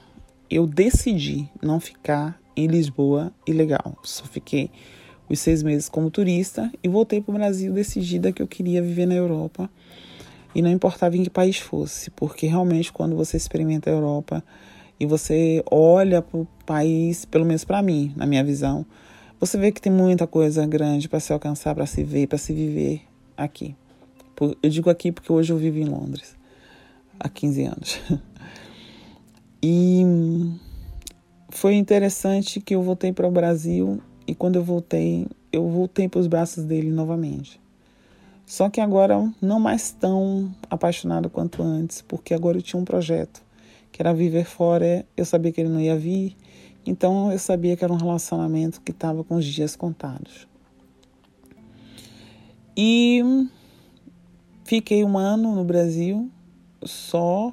Eu 0.51 0.67
decidi 0.67 1.49
não 1.63 1.81
ficar 1.81 2.39
em 2.57 2.67
Lisboa 2.67 3.33
ilegal. 3.47 3.97
Só 4.03 4.25
fiquei 4.25 4.71
os 5.29 5.41
seis 5.41 5.63
meses 5.63 5.89
como 5.89 6.11
turista 6.11 6.71
e 6.83 6.89
voltei 6.89 7.21
para 7.21 7.33
o 7.33 7.35
Brasil 7.35 7.73
decidida 7.73 8.33
que 8.33 8.43
eu 8.43 8.47
queria 8.47 8.83
viver 8.83 9.07
na 9.07 9.15
Europa 9.15 9.71
e 10.55 10.63
não 10.63 10.71
importava 10.71 11.17
em 11.17 11.23
que 11.25 11.31
país 11.31 11.59
fosse, 11.59 12.11
porque 12.11 12.47
realmente 12.47 12.93
quando 12.93 13.17
você 13.17 13.37
experimenta 13.37 13.91
a 13.91 13.93
Europa 13.93 14.45
e 14.99 15.07
você 15.07 15.63
olha 15.71 16.23
para 16.23 16.39
o 16.39 16.47
país, 16.65 17.25
pelo 17.25 17.45
menos 17.45 17.65
para 17.65 17.83
mim, 17.83 18.13
na 18.17 18.27
minha 18.27 18.45
visão, 18.45 18.87
você 19.41 19.59
vê 19.59 19.73
que 19.73 19.81
tem 19.81 19.93
muita 19.93 20.27
coisa 20.27 20.65
grande 20.67 21.09
para 21.09 21.19
se 21.19 21.33
alcançar, 21.33 21.75
para 21.75 21.87
se 21.87 22.05
ver, 22.05 22.29
para 22.29 22.39
se 22.39 22.53
viver 22.53 23.03
aqui. 23.37 23.75
Eu 24.63 24.71
digo 24.71 24.91
aqui 24.91 25.11
porque 25.11 25.33
hoje 25.33 25.53
eu 25.53 25.59
vivo 25.59 25.79
em 25.79 25.85
Londres, 25.85 26.37
há 27.19 27.29
15 27.29 27.65
anos. 27.65 28.01
E 29.67 30.03
foi 31.55 31.77
interessante 31.77 32.61
que 32.61 32.75
eu 32.75 32.83
voltei 32.83 33.13
para 33.13 33.29
o 33.29 33.31
Brasil 33.31 34.03
e 34.27 34.35
quando 34.35 34.57
eu 34.57 34.65
voltei, 34.65 35.27
eu 35.53 35.69
voltei 35.69 36.09
para 36.09 36.19
os 36.19 36.27
braços 36.27 36.65
dele 36.65 36.91
novamente. 36.91 37.61
Só 38.45 38.69
que 38.69 38.81
agora 38.81 39.33
não 39.41 39.61
mais 39.61 39.93
tão 39.93 40.53
apaixonado 40.69 41.31
quanto 41.31 41.63
antes, 41.63 42.03
porque 42.03 42.35
agora 42.35 42.59
eu 42.59 42.63
tinha 42.63 42.79
um 42.79 42.85
projeto, 42.85 43.41
que 43.93 44.03
era 44.03 44.13
viver 44.13 44.45
fora. 44.45 45.07
Eu 45.17 45.25
sabia 45.25 45.53
que 45.53 45.61
ele 45.61 45.71
não 45.71 45.81
ia 45.81 45.97
vir, 45.97 46.37
então 46.85 47.31
eu 47.31 47.39
sabia 47.39 47.77
que 47.77 47.85
era 47.85 47.93
um 47.93 47.99
relacionamento 47.99 48.81
que 48.81 48.91
estava 48.91 49.23
com 49.23 49.37
os 49.37 49.45
dias 49.45 49.77
contados. 49.77 50.49
E 52.77 53.23
fiquei 54.65 55.05
um 55.05 55.17
ano 55.17 55.55
no 55.55 55.65
Brasil 55.65 56.29
só 56.83 57.53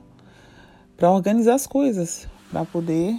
para 0.98 1.12
organizar 1.12 1.54
as 1.54 1.68
coisas, 1.68 2.28
para 2.52 2.66
poder 2.66 3.16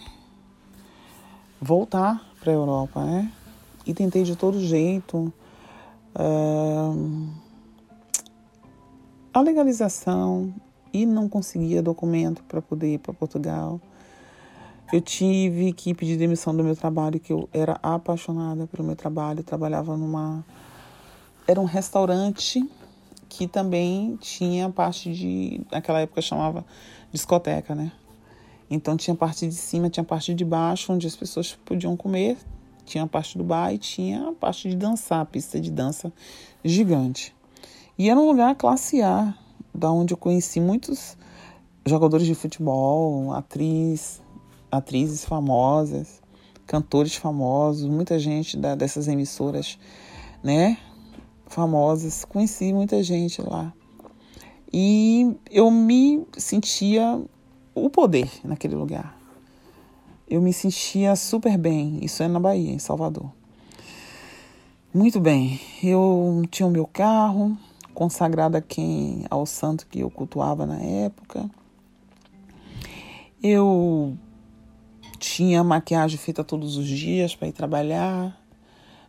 voltar 1.63 2.21
para 2.41 2.51
a 2.51 2.55
Europa, 2.55 3.05
né? 3.05 3.31
E 3.87 3.95
tentei 3.95 4.25
de 4.25 4.35
todo 4.35 4.59
jeito 4.59 5.33
uh, 6.17 7.29
a 9.33 9.41
legalização 9.41 10.53
e 10.93 11.07
não 11.07 11.29
conseguia 11.29 11.81
documento 11.81 12.43
para 12.45 12.61
poder 12.61 12.95
ir 12.95 12.99
para 12.99 13.15
Portugal. 13.15 13.81
Eu 14.93 15.01
tive 15.01 15.73
que 15.73 15.95
pedir 15.95 16.19
demissão 16.19 16.55
do 16.55 16.65
meu 16.65 16.77
trabalho, 16.77 17.19
que 17.19 17.33
eu 17.33 17.49
era 17.53 17.79
apaixonada 17.83 18.67
pelo 18.67 18.85
meu 18.85 18.97
trabalho. 18.97 19.41
Eu 19.41 19.45
trabalhava 19.45 19.97
numa. 19.97 20.45
Era 21.47 21.61
um 21.61 21.65
restaurante 21.65 22.69
que 23.29 23.47
também 23.47 24.19
tinha 24.21 24.69
parte 24.69 25.15
de. 25.15 25.63
Naquela 25.71 26.01
época 26.01 26.21
chamava 26.21 26.65
discoteca, 27.11 27.75
né? 27.75 27.93
Então 28.75 28.97
tinha 28.97 29.15
parte 29.15 29.47
de 29.47 29.55
cima, 29.55 29.91
tinha 29.91 30.03
parte 30.03 30.33
de 30.33 30.47
baixo, 30.47 30.95
onde 30.95 31.07
as 31.07 31.15
pessoas 31.15 31.55
podiam 31.63 31.95
comer, 31.95 32.39
tinha 32.87 33.05
a 33.05 33.07
parte 33.07 33.37
do 33.37 33.45
bar 33.45 33.71
e 33.71 33.77
tinha 33.77 34.31
a 34.31 34.33
parte 34.33 34.67
de 34.67 34.75
dançar, 34.75 35.21
a 35.21 35.27
pista 35.27 35.61
de 35.61 35.71
dança 35.71 36.11
gigante. 36.65 37.35
E 37.99 38.09
era 38.09 38.19
um 38.19 38.27
lugar 38.27 38.55
classe 38.55 39.03
A, 39.03 39.35
da 39.75 39.93
onde 39.93 40.15
eu 40.15 40.17
conheci 40.17 40.59
muitos 40.59 41.19
jogadores 41.85 42.27
de 42.27 42.35
futebol, 42.35 43.35
atriz, 43.35 44.23
atrizes 44.71 45.23
famosas, 45.23 46.23
cantores 46.67 47.15
famosos, 47.15 47.87
muita 47.87 48.19
gente 48.19 48.57
da, 48.57 48.75
dessas 48.75 49.07
emissoras, 49.07 49.79
né, 50.43 50.79
famosas. 51.47 52.25
Conheci 52.25 52.73
muita 52.73 53.03
gente 53.03 53.43
lá. 53.43 53.71
E 54.73 55.37
eu 55.51 55.71
me 55.71 56.27
sentia 56.39 57.23
o 57.75 57.91
poder 57.91 58.31
naquele 58.45 58.75
lugar. 58.75 59.17
Eu 60.29 60.41
me 60.41 60.53
sentia 60.53 61.15
super 61.17 61.59
bem. 61.59 61.99
Isso 62.03 62.23
é 62.23 62.29
na 62.29 62.41
Bahia, 62.41 62.73
em 62.73 62.79
Salvador. 62.79 63.31
Muito 64.95 65.21
bem. 65.21 65.61
Eu 65.83 66.43
tinha 66.51 66.67
o 66.67 66.71
meu 66.71 66.87
carro, 66.87 67.57
consagrado 67.95 68.57
a 68.57 68.61
quem 68.61 69.25
ao 69.31 69.45
santo 69.47 69.87
que 69.87 70.01
eu 70.01 70.11
cultuava 70.11 70.67
na 70.67 70.79
época. 70.81 71.49
Eu 73.43 74.17
tinha 75.19 75.63
maquiagem 75.63 76.19
feita 76.19 76.43
todos 76.43 76.77
os 76.77 76.87
dias 76.87 77.35
para 77.35 77.49
ir 77.49 77.53
trabalhar 77.53 78.39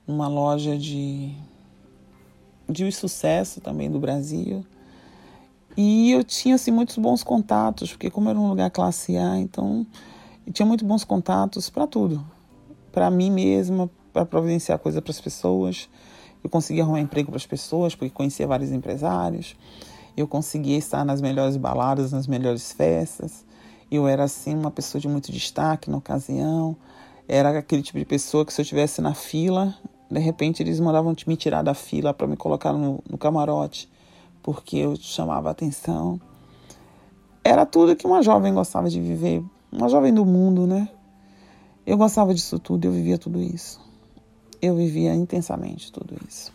numa 0.08 0.28
loja 0.28 0.78
de 0.78 1.36
de 2.70 2.92
sucesso 2.92 3.62
também 3.62 3.90
do 3.92 4.00
Brasil. 4.00 4.66
E 5.76 6.12
eu 6.12 6.24
tinha 6.24 6.56
assim, 6.56 6.72
muitos 6.72 6.98
bons 6.98 7.24
contatos, 7.24 7.92
porque 7.92 8.10
como 8.10 8.30
era 8.30 8.40
um 8.40 8.48
lugar 8.48 8.70
classe 8.70 9.18
A, 9.18 9.40
então 9.40 9.86
eu 10.46 10.54
tinha 10.54 10.66
muito 10.66 10.86
bons 10.86 11.04
contatos 11.04 11.70
para 11.70 11.88
tudo. 11.88 12.24
Para 12.92 13.10
mim 13.10 13.32
mesma, 13.32 13.90
para 14.12 14.26
providenciar 14.26 14.78
coisa 14.78 15.02
para 15.02 15.12
as 15.12 15.20
pessoas. 15.20 15.90
Eu 16.44 16.50
conseguia 16.50 16.84
arrumar 16.84 17.00
emprego 17.00 17.32
para 17.32 17.38
as 17.38 17.46
pessoas, 17.46 17.96
porque 17.96 18.12
conhecia 18.12 18.46
vários 18.46 18.72
empresários. 18.72 19.56
Eu 20.16 20.28
conseguia 20.28 20.78
estar 20.78 21.04
nas 21.04 21.22
melhores 21.22 21.58
baladas, 21.58 22.12
nas 22.12 22.28
melhores 22.28 22.72
festas. 22.72 23.44
Eu 23.90 24.08
era 24.08 24.26
assim 24.26 24.56
uma 24.56 24.70
pessoa 24.70 25.02
de 25.02 25.08
muito 25.08 25.32
destaque 25.32 25.90
na 25.90 25.98
ocasião. 25.98 26.78
Era 27.28 27.58
aquele 27.58 27.82
tipo 27.82 27.98
de 27.98 28.06
pessoa 28.06 28.46
que 28.46 28.54
se 28.54 28.62
eu 28.62 28.64
estivesse 28.64 29.02
na 29.02 29.16
fila, 29.16 29.74
de 30.12 30.20
repente 30.20 30.62
eles 30.62 30.80
mandavam 30.80 31.16
me 31.26 31.36
tirar 31.36 31.64
da 31.64 31.74
fila 31.74 32.14
para 32.14 32.28
me 32.28 32.38
colocar 32.38 32.74
no, 32.74 33.02
no 33.10 33.18
camarote 33.18 33.90
porque 34.44 34.78
eu 34.78 34.96
chamava 34.98 35.50
atenção. 35.50 36.20
Era 37.44 37.66
tudo 37.66 37.96
que 37.96 38.06
uma 38.06 38.22
jovem 38.22 38.54
gostava 38.54 38.90
de 38.90 39.02
viver, 39.02 39.44
uma 39.72 39.90
jovem 39.90 40.14
do 40.14 40.26
mundo, 40.26 40.68
né? 40.68 40.90
Eu 41.86 41.98
gostava 41.98 42.34
disso 42.34 42.60
tudo, 42.60 42.86
eu 42.86 42.92
vivia 42.92 43.18
tudo 43.18 43.42
isso. 43.42 43.82
Eu 44.62 44.76
vivia 44.76 45.16
intensamente 45.16 45.92
tudo 45.92 46.16
isso. 46.28 46.54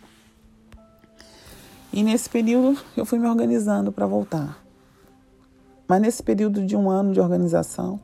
E 1.92 2.02
nesse 2.02 2.28
período 2.28 2.78
eu 2.96 3.04
fui 3.04 3.18
me 3.18 3.26
organizando 3.26 3.90
para 3.90 4.06
voltar. 4.06 4.62
Mas 5.86 6.00
nesse 6.00 6.22
período 6.22 6.64
de 6.64 6.76
um 6.76 6.90
ano 6.90 7.12
de 7.12 7.20
organização, 7.20 7.98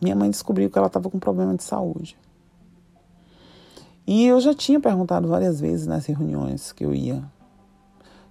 minha 0.00 0.16
mãe 0.16 0.30
descobriu 0.30 0.70
que 0.70 0.78
ela 0.78 0.86
estava 0.86 1.10
com 1.10 1.18
problema 1.18 1.54
de 1.54 1.62
saúde. 1.62 2.18
E 4.06 4.24
eu 4.26 4.40
já 4.40 4.54
tinha 4.54 4.80
perguntado 4.80 5.28
várias 5.28 5.60
vezes 5.60 5.86
nas 5.86 6.06
reuniões 6.06 6.72
que 6.72 6.84
eu 6.84 6.94
ia 6.94 7.22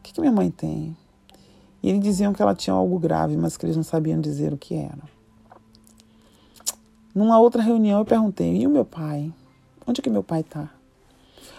que, 0.06 0.14
que 0.14 0.22
minha 0.22 0.32
mãe 0.32 0.52
tem? 0.52 0.96
E 1.82 1.90
eles 1.90 2.02
diziam 2.02 2.34
que 2.34 2.42
ela 2.42 2.56
tinha 2.56 2.74
algo 2.74 3.00
grave, 3.00 3.36
mas 3.36 3.58
que 3.58 3.66
eles 3.66 3.76
não 3.76 3.84
sabiam 3.84 4.22
dizer 4.22 4.54
o 4.54 4.58
que 4.58 4.76
era. 4.76 5.04
Numa 7.14 7.40
outra 7.40 7.62
reunião 7.62 8.00
eu 8.00 8.06
perguntei, 8.06 8.58
e 8.58 8.68
o 8.68 8.70
meu 8.70 8.86
pai? 8.86 9.34
Onde 9.88 10.02
é 10.02 10.04
que 10.04 10.10
meu 10.10 10.24
pai 10.24 10.42
está? 10.42 10.70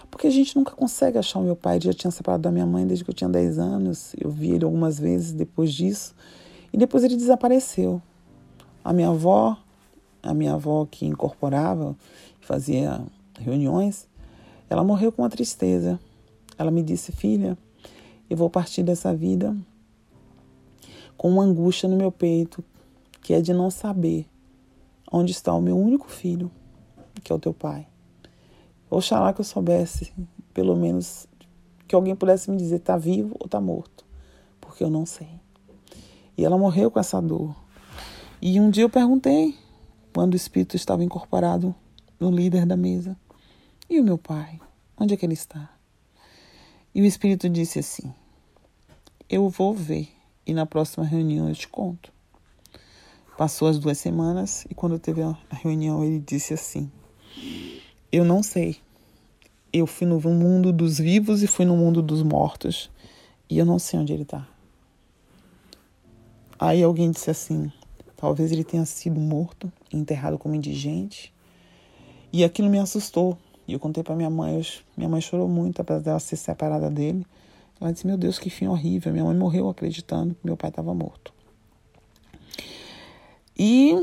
Porque 0.09 0.27
a 0.27 0.29
gente 0.29 0.55
nunca 0.55 0.71
consegue 0.71 1.17
achar 1.17 1.39
o 1.39 1.43
meu 1.43 1.55
pai. 1.55 1.75
Ele 1.75 1.85
já 1.85 1.93
tinha 1.93 2.11
separado 2.11 2.43
da 2.43 2.51
minha 2.51 2.65
mãe 2.65 2.87
desde 2.87 3.03
que 3.03 3.09
eu 3.09 3.13
tinha 3.13 3.29
10 3.29 3.59
anos. 3.59 4.15
Eu 4.19 4.29
vi 4.29 4.51
ele 4.51 4.63
algumas 4.63 4.99
vezes 4.99 5.33
depois 5.33 5.73
disso. 5.73 6.15
E 6.71 6.77
depois 6.77 7.03
ele 7.03 7.15
desapareceu. 7.15 8.01
A 8.83 8.93
minha 8.93 9.09
avó, 9.09 9.57
a 10.23 10.33
minha 10.33 10.53
avó 10.53 10.87
que 10.89 11.05
incorporava, 11.05 11.95
fazia 12.39 13.01
reuniões, 13.37 14.07
ela 14.69 14.83
morreu 14.83 15.11
com 15.11 15.21
uma 15.21 15.29
tristeza. 15.29 15.99
Ela 16.57 16.71
me 16.71 16.81
disse, 16.81 17.11
filha, 17.11 17.57
eu 18.29 18.37
vou 18.37 18.49
partir 18.49 18.83
dessa 18.83 19.15
vida 19.15 19.55
com 21.17 21.29
uma 21.29 21.43
angústia 21.43 21.89
no 21.89 21.97
meu 21.97 22.11
peito, 22.11 22.63
que 23.21 23.33
é 23.33 23.41
de 23.41 23.53
não 23.53 23.71
saber 23.71 24.27
onde 25.11 25.31
está 25.31 25.53
o 25.53 25.61
meu 25.61 25.77
único 25.77 26.09
filho, 26.09 26.51
que 27.23 27.31
é 27.31 27.35
o 27.35 27.39
teu 27.39 27.53
pai. 27.53 27.87
Oxalá 28.89 29.33
que 29.33 29.41
eu 29.41 29.45
soubesse, 29.45 30.13
pelo 30.53 30.75
menos, 30.75 31.27
que 31.87 31.95
alguém 31.95 32.15
pudesse 32.15 32.51
me 32.51 32.57
dizer 32.57 32.77
está 32.77 32.97
vivo 32.97 33.35
ou 33.39 33.45
está 33.45 33.59
morto, 33.59 34.05
porque 34.61 34.83
eu 34.83 34.89
não 34.89 35.05
sei. 35.05 35.29
E 36.37 36.45
ela 36.45 36.57
morreu 36.57 36.91
com 36.91 36.99
essa 36.99 37.21
dor. 37.21 37.55
E 38.41 38.59
um 38.59 38.69
dia 38.69 38.83
eu 38.83 38.89
perguntei, 38.89 39.55
quando 40.13 40.33
o 40.33 40.37
espírito 40.37 40.75
estava 40.75 41.03
incorporado 41.03 41.73
no 42.19 42.29
líder 42.29 42.65
da 42.65 42.77
mesa, 42.77 43.17
e 43.89 43.99
o 43.99 44.03
meu 44.03 44.17
pai? 44.17 44.59
Onde 44.99 45.13
é 45.13 45.17
que 45.17 45.25
ele 45.25 45.33
está? 45.33 45.76
E 46.97 47.01
o 47.03 47.05
Espírito 47.05 47.47
disse 47.47 47.77
assim: 47.77 48.11
Eu 49.29 49.49
vou 49.49 49.71
ver 49.71 50.09
e 50.47 50.51
na 50.51 50.65
próxima 50.65 51.05
reunião 51.05 51.47
eu 51.47 51.53
te 51.53 51.67
conto. 51.67 52.11
Passou 53.37 53.67
as 53.67 53.77
duas 53.77 53.99
semanas 53.99 54.65
e 54.67 54.73
quando 54.73 54.97
teve 54.97 55.21
a 55.21 55.37
reunião 55.51 56.03
ele 56.03 56.17
disse 56.17 56.55
assim: 56.55 56.91
Eu 58.11 58.25
não 58.25 58.41
sei. 58.41 58.77
Eu 59.71 59.85
fui 59.85 60.07
no 60.07 60.19
mundo 60.19 60.73
dos 60.73 60.97
vivos 60.97 61.43
e 61.43 61.47
fui 61.47 61.65
no 61.65 61.77
mundo 61.77 62.01
dos 62.01 62.23
mortos 62.23 62.89
e 63.47 63.59
eu 63.59 63.65
não 63.65 63.77
sei 63.77 63.99
onde 63.99 64.11
ele 64.11 64.23
está. 64.23 64.47
Aí 66.57 66.81
alguém 66.81 67.11
disse 67.11 67.29
assim: 67.29 67.71
Talvez 68.15 68.51
ele 68.51 68.63
tenha 68.63 68.87
sido 68.87 69.19
morto, 69.19 69.71
enterrado 69.93 70.39
como 70.39 70.55
indigente. 70.55 71.31
E 72.33 72.43
aquilo 72.43 72.71
me 72.71 72.79
assustou. 72.79 73.37
E 73.67 73.73
eu 73.73 73.79
contei 73.79 74.03
para 74.03 74.15
minha 74.15 74.29
mãe. 74.29 74.55
Eu, 74.55 74.65
minha 74.95 75.09
mãe 75.09 75.19
chorou 75.19 75.47
muito, 75.47 75.81
apesar 75.81 75.99
dela 75.99 76.19
ser 76.19 76.37
separada 76.37 76.89
dele. 76.89 77.25
Ela 77.79 77.91
disse: 77.91 78.07
Meu 78.07 78.17
Deus, 78.17 78.39
que 78.39 78.49
fim 78.49 78.67
horrível. 78.67 79.11
Minha 79.11 79.25
mãe 79.25 79.35
morreu 79.35 79.69
acreditando 79.69 80.33
que 80.35 80.45
meu 80.45 80.55
pai 80.55 80.69
estava 80.69 80.93
morto. 80.93 81.33
E 83.57 83.93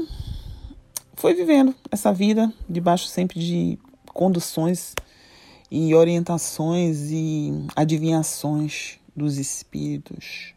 foi 1.14 1.32
vivendo 1.32 1.74
essa 1.90 2.12
vida 2.12 2.52
debaixo 2.68 3.06
sempre 3.06 3.38
de 3.40 3.78
conduções 4.12 4.94
e 5.70 5.94
orientações 5.94 7.10
e 7.10 7.66
adivinhações 7.74 8.98
dos 9.14 9.38
espíritos. 9.38 10.54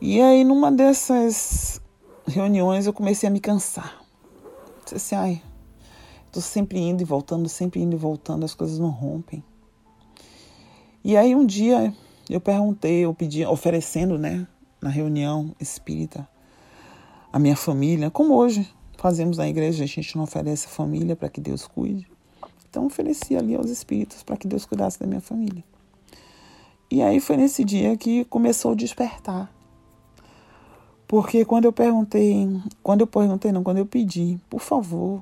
E 0.00 0.20
aí, 0.20 0.44
numa 0.44 0.70
dessas 0.70 1.80
reuniões, 2.26 2.86
eu 2.86 2.92
comecei 2.92 3.28
a 3.28 3.32
me 3.32 3.40
cansar. 3.40 4.02
Disse 4.84 4.94
assim, 4.94 5.14
ai, 5.14 5.42
tô 6.30 6.40
sempre 6.40 6.78
indo 6.78 7.02
e 7.02 7.04
voltando, 7.04 7.48
sempre 7.48 7.80
indo 7.80 7.94
e 7.94 7.98
voltando, 7.98 8.44
as 8.44 8.54
coisas 8.54 8.78
não 8.78 8.90
rompem. 8.90 9.42
E 11.02 11.16
aí, 11.16 11.34
um 11.34 11.44
dia, 11.44 11.94
eu 12.28 12.40
perguntei, 12.40 13.04
eu 13.04 13.14
pedi, 13.14 13.44
oferecendo, 13.44 14.18
né, 14.18 14.46
na 14.80 14.90
reunião 14.90 15.54
espírita, 15.60 16.28
a 17.32 17.38
minha 17.38 17.56
família, 17.56 18.10
como 18.10 18.34
hoje 18.34 18.68
fazemos 18.96 19.38
na 19.38 19.48
igreja, 19.48 19.84
a 19.84 19.86
gente 19.86 20.16
não 20.16 20.24
oferece 20.24 20.68
família 20.68 21.16
para 21.16 21.28
que 21.28 21.40
Deus 21.40 21.66
cuide. 21.66 22.06
Então, 22.68 22.86
ofereci 22.86 23.36
ali 23.36 23.54
aos 23.54 23.70
espíritos 23.70 24.22
para 24.22 24.36
que 24.36 24.46
Deus 24.46 24.64
cuidasse 24.64 24.98
da 24.98 25.06
minha 25.06 25.20
família. 25.20 25.64
E 26.90 27.02
aí 27.02 27.20
foi 27.20 27.36
nesse 27.36 27.64
dia 27.64 27.96
que 27.96 28.24
começou 28.24 28.72
a 28.72 28.74
despertar 28.74 29.50
porque 31.10 31.44
quando 31.44 31.64
eu 31.64 31.72
perguntei, 31.72 32.48
quando 32.84 33.00
eu 33.00 33.06
perguntei 33.08 33.50
não, 33.50 33.64
quando 33.64 33.78
eu 33.78 33.84
pedi, 33.84 34.38
por 34.48 34.60
favor, 34.60 35.20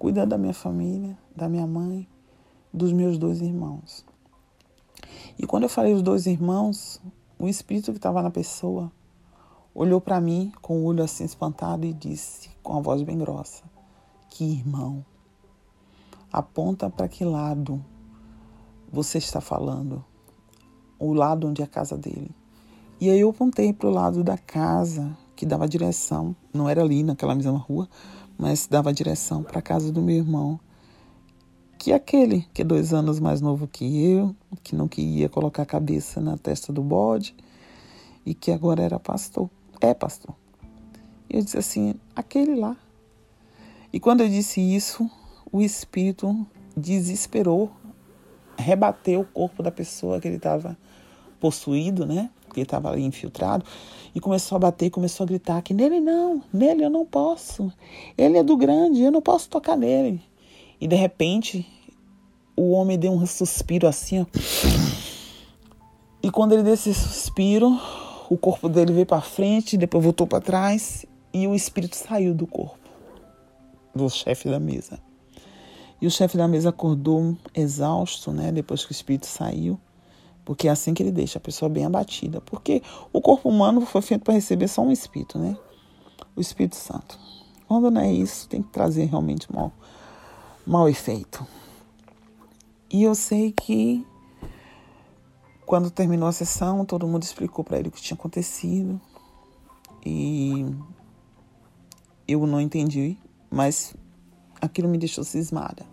cuida 0.00 0.24
da 0.24 0.38
minha 0.38 0.54
família, 0.54 1.14
da 1.36 1.46
minha 1.46 1.66
mãe, 1.66 2.08
dos 2.72 2.90
meus 2.90 3.18
dois 3.18 3.42
irmãos. 3.42 4.02
E 5.38 5.46
quando 5.46 5.64
eu 5.64 5.68
falei 5.68 5.92
os 5.92 6.00
dois 6.00 6.24
irmãos, 6.24 6.98
o 7.38 7.46
espírito 7.46 7.92
que 7.92 7.98
estava 7.98 8.22
na 8.22 8.30
pessoa 8.30 8.90
olhou 9.74 10.00
para 10.00 10.18
mim 10.18 10.52
com 10.62 10.78
o 10.78 10.84
olho 10.84 11.04
assim 11.04 11.24
espantado 11.24 11.84
e 11.84 11.92
disse 11.92 12.48
com 12.62 12.78
a 12.78 12.80
voz 12.80 13.02
bem 13.02 13.18
grossa: 13.18 13.62
Que 14.30 14.42
irmão? 14.42 15.04
Aponta 16.32 16.88
para 16.88 17.06
que 17.06 17.22
lado 17.22 17.84
você 18.90 19.18
está 19.18 19.42
falando? 19.42 20.02
O 20.98 21.12
lado 21.12 21.46
onde 21.46 21.60
é 21.60 21.66
a 21.66 21.68
casa 21.68 21.98
dele. 21.98 22.34
E 22.98 23.10
aí 23.10 23.20
eu 23.20 23.28
apontei 23.28 23.70
para 23.70 23.88
o 23.88 23.92
lado 23.92 24.24
da 24.24 24.38
casa 24.38 25.14
que 25.36 25.44
dava 25.44 25.68
direção, 25.68 26.34
não 26.54 26.68
era 26.68 26.80
ali 26.80 27.02
naquela 27.02 27.34
mesma 27.34 27.58
rua, 27.58 27.86
mas 28.40 28.66
dava 28.66 28.90
direção 28.90 29.42
para 29.42 29.58
a 29.58 29.62
casa 29.62 29.92
do 29.92 30.00
meu 30.00 30.16
irmão, 30.16 30.58
que 31.78 31.92
é 31.92 31.94
aquele 31.94 32.46
que 32.54 32.62
é 32.62 32.64
dois 32.64 32.94
anos 32.94 33.20
mais 33.20 33.42
novo 33.42 33.68
que 33.68 34.02
eu, 34.02 34.34
que 34.62 34.74
não 34.74 34.88
queria 34.88 35.28
colocar 35.28 35.62
a 35.64 35.66
cabeça 35.66 36.22
na 36.22 36.38
testa 36.38 36.72
do 36.72 36.82
bode 36.82 37.36
e 38.24 38.32
que 38.32 38.50
agora 38.50 38.82
era 38.82 38.98
pastor, 38.98 39.50
é 39.78 39.92
pastor. 39.92 40.34
E 41.28 41.36
eu 41.36 41.44
disse 41.44 41.58
assim, 41.58 41.94
aquele 42.16 42.54
lá. 42.54 42.78
E 43.92 44.00
quando 44.00 44.22
eu 44.22 44.28
disse 44.28 44.58
isso, 44.58 45.08
o 45.52 45.60
espírito 45.60 46.46
desesperou, 46.74 47.70
rebateu 48.56 49.20
o 49.20 49.24
corpo 49.26 49.62
da 49.62 49.70
pessoa 49.70 50.18
que 50.18 50.26
ele 50.26 50.36
estava 50.36 50.78
possuído, 51.38 52.06
né? 52.06 52.30
Porque 52.50 52.62
estava 52.62 52.90
ali 52.90 53.02
infiltrado, 53.02 53.64
e 54.12 54.20
começou 54.20 54.56
a 54.56 54.58
bater, 54.58 54.90
começou 54.90 55.24
a 55.24 55.26
gritar 55.28 55.62
que 55.62 55.72
nele 55.72 56.00
não, 56.00 56.42
nele 56.52 56.84
eu 56.84 56.90
não 56.90 57.06
posso. 57.06 57.72
Ele 58.18 58.36
é 58.36 58.42
do 58.42 58.56
grande, 58.56 59.00
eu 59.00 59.12
não 59.12 59.22
posso 59.22 59.48
tocar 59.48 59.76
nele. 59.76 60.20
E 60.80 60.88
de 60.88 60.96
repente, 60.96 61.64
o 62.56 62.72
homem 62.72 62.98
deu 62.98 63.12
um 63.12 63.24
suspiro 63.24 63.86
assim, 63.86 64.20
ó. 64.20 64.26
E 66.22 66.30
quando 66.30 66.52
ele 66.52 66.64
deu 66.64 66.74
esse 66.74 66.92
suspiro, 66.92 67.80
o 68.28 68.36
corpo 68.36 68.68
dele 68.68 68.92
veio 68.92 69.06
para 69.06 69.22
frente, 69.22 69.76
depois 69.76 70.02
voltou 70.02 70.26
para 70.26 70.40
trás 70.40 71.06
e 71.32 71.46
o 71.46 71.54
espírito 71.54 71.96
saiu 71.96 72.34
do 72.34 72.46
corpo 72.46 72.80
do 73.94 74.08
chefe 74.08 74.48
da 74.48 74.58
mesa. 74.58 74.98
E 76.00 76.06
o 76.06 76.10
chefe 76.10 76.36
da 76.36 76.48
mesa 76.48 76.70
acordou 76.70 77.36
exausto, 77.54 78.32
né, 78.32 78.50
depois 78.50 78.84
que 78.84 78.90
o 78.90 78.94
espírito 78.94 79.26
saiu. 79.26 79.78
Porque 80.44 80.68
é 80.68 80.70
assim 80.70 80.94
que 80.94 81.02
ele 81.02 81.12
deixa 81.12 81.38
a 81.38 81.40
pessoa 81.40 81.68
bem 81.68 81.84
abatida. 81.84 82.40
Porque 82.40 82.82
o 83.12 83.20
corpo 83.20 83.48
humano 83.48 83.80
foi 83.82 84.02
feito 84.02 84.24
para 84.24 84.34
receber 84.34 84.68
só 84.68 84.82
um 84.82 84.90
espírito, 84.90 85.38
né? 85.38 85.56
O 86.34 86.40
Espírito 86.40 86.76
Santo. 86.76 87.18
Quando 87.68 87.90
não 87.90 88.00
é 88.00 88.12
isso, 88.12 88.48
tem 88.48 88.62
que 88.62 88.70
trazer 88.70 89.04
realmente 89.04 89.52
mal, 89.52 89.72
mal 90.66 90.88
efeito. 90.88 91.46
E 92.90 93.02
eu 93.02 93.14
sei 93.14 93.52
que 93.52 94.04
quando 95.64 95.88
terminou 95.88 96.28
a 96.28 96.32
sessão, 96.32 96.84
todo 96.84 97.06
mundo 97.06 97.22
explicou 97.22 97.64
para 97.64 97.78
ele 97.78 97.88
o 97.88 97.92
que 97.92 98.02
tinha 98.02 98.16
acontecido. 98.16 99.00
E 100.04 100.66
eu 102.26 102.44
não 102.44 102.60
entendi, 102.60 103.16
mas 103.48 103.94
aquilo 104.60 104.88
me 104.88 104.98
deixou 104.98 105.22
cismada. 105.22 105.86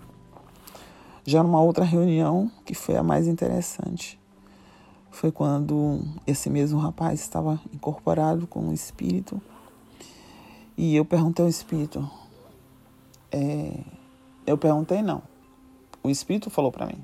Já 1.23 1.43
numa 1.43 1.61
outra 1.61 1.85
reunião, 1.85 2.49
que 2.65 2.73
foi 2.73 2.97
a 2.97 3.03
mais 3.03 3.27
interessante, 3.27 4.19
foi 5.11 5.31
quando 5.31 6.01
esse 6.25 6.49
mesmo 6.49 6.79
rapaz 6.79 7.19
estava 7.19 7.59
incorporado 7.73 8.45
com 8.47 8.69
o 8.69 8.73
espírito 8.73 9.41
e 10.77 10.95
eu 10.95 11.03
perguntei 11.03 11.43
ao 11.43 11.49
espírito. 11.49 12.07
É, 13.31 13.79
eu 14.45 14.57
perguntei 14.57 15.01
não. 15.01 15.21
O 16.03 16.09
espírito 16.09 16.49
falou 16.49 16.71
para 16.71 16.85
mim 16.85 17.03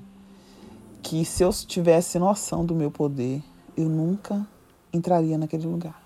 que 1.02 1.24
se 1.24 1.42
eu 1.42 1.50
tivesse 1.52 2.18
noção 2.18 2.64
do 2.64 2.74
meu 2.74 2.90
poder, 2.90 3.42
eu 3.76 3.88
nunca 3.88 4.46
entraria 4.92 5.36
naquele 5.36 5.66
lugar. 5.66 6.02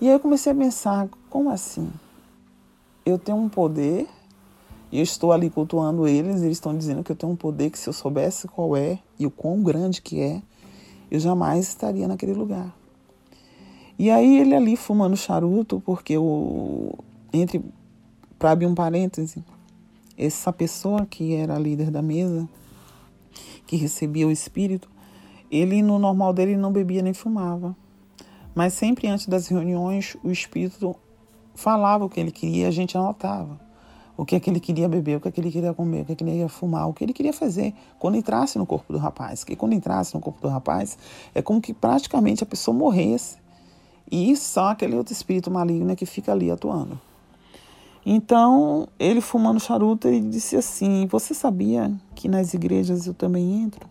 E 0.00 0.06
aí 0.06 0.12
eu 0.12 0.20
comecei 0.20 0.52
a 0.52 0.54
pensar, 0.54 1.08
como 1.30 1.50
assim? 1.50 1.90
Eu 3.04 3.18
tenho 3.18 3.38
um 3.38 3.48
poder 3.48 4.06
e 4.90 4.98
eu 4.98 5.02
estou 5.02 5.32
ali 5.32 5.50
cultuando 5.50 6.06
eles, 6.06 6.42
eles 6.42 6.56
estão 6.56 6.76
dizendo 6.76 7.02
que 7.02 7.10
eu 7.10 7.16
tenho 7.16 7.32
um 7.32 7.36
poder 7.36 7.70
que 7.70 7.78
se 7.78 7.88
eu 7.88 7.92
soubesse 7.92 8.46
qual 8.46 8.76
é 8.76 8.98
e 9.18 9.26
o 9.26 9.30
quão 9.30 9.62
grande 9.62 10.00
que 10.00 10.20
é, 10.20 10.40
eu 11.10 11.18
jamais 11.18 11.66
estaria 11.66 12.06
naquele 12.06 12.34
lugar. 12.34 12.74
E 13.98 14.10
aí 14.10 14.38
ele 14.38 14.54
ali 14.54 14.76
fumando 14.76 15.16
charuto, 15.16 15.80
porque 15.84 16.16
o 16.16 16.94
entre 17.32 17.64
para 18.38 18.52
abrir 18.52 18.66
um 18.66 18.74
parêntese, 18.74 19.42
essa 20.16 20.52
pessoa 20.52 21.06
que 21.06 21.34
era 21.34 21.58
líder 21.58 21.90
da 21.90 22.02
mesa, 22.02 22.48
que 23.66 23.76
recebia 23.76 24.26
o 24.26 24.30
espírito, 24.30 24.88
ele 25.50 25.82
no 25.82 25.98
normal 25.98 26.32
dele 26.32 26.56
não 26.56 26.70
bebia 26.70 27.02
nem 27.02 27.14
fumava. 27.14 27.74
Mas 28.54 28.74
sempre 28.74 29.08
antes 29.08 29.26
das 29.26 29.48
reuniões, 29.48 30.16
o 30.22 30.30
espírito 30.30 30.94
falava 31.54 32.04
o 32.04 32.08
que 32.08 32.20
ele 32.20 32.30
queria 32.30 32.68
a 32.68 32.70
gente 32.70 32.96
anotava 32.96 33.65
o 34.16 34.24
que 34.24 34.36
é 34.36 34.40
que 34.40 34.48
ele 34.48 34.60
queria 34.60 34.88
beber, 34.88 35.16
o 35.16 35.20
que 35.20 35.28
é 35.28 35.30
que 35.30 35.40
ele 35.40 35.50
queria 35.50 35.74
comer, 35.74 36.02
o 36.02 36.04
que 36.06 36.12
é 36.12 36.14
que 36.14 36.24
ele 36.24 36.38
ia 36.38 36.48
fumar, 36.48 36.88
o 36.88 36.92
que 36.92 37.04
ele 37.04 37.12
queria 37.12 37.32
fazer 37.32 37.74
quando 37.98 38.16
entrasse 38.16 38.58
no 38.58 38.64
corpo 38.64 38.92
do 38.92 38.98
rapaz. 38.98 39.44
Que 39.44 39.54
quando 39.54 39.74
entrasse 39.74 40.14
no 40.14 40.20
corpo 40.20 40.40
do 40.40 40.48
rapaz, 40.48 40.96
é 41.34 41.42
como 41.42 41.60
que 41.60 41.74
praticamente 41.74 42.42
a 42.42 42.46
pessoa 42.46 42.76
morresse 42.76 43.36
e 44.10 44.36
só 44.36 44.68
aquele 44.68 44.96
outro 44.96 45.12
espírito 45.12 45.50
maligno 45.50 45.90
é 45.90 45.96
que 45.96 46.06
fica 46.06 46.32
ali 46.32 46.50
atuando. 46.50 46.98
Então, 48.04 48.88
ele 49.00 49.20
fumando 49.20 49.58
charuto, 49.58 50.06
ele 50.06 50.20
disse 50.28 50.56
assim: 50.56 51.06
Você 51.06 51.34
sabia 51.34 51.92
que 52.14 52.28
nas 52.28 52.54
igrejas 52.54 53.06
eu 53.06 53.14
também 53.14 53.62
entro? 53.62 53.88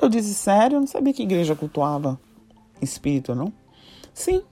Eu 0.00 0.08
disse: 0.08 0.32
Sério? 0.32 0.76
Eu 0.76 0.80
não 0.80 0.86
sabia 0.86 1.12
que 1.12 1.24
igreja 1.24 1.56
cultuava 1.56 2.18
espírito, 2.80 3.34
não? 3.34 3.52
Sim. 4.14 4.42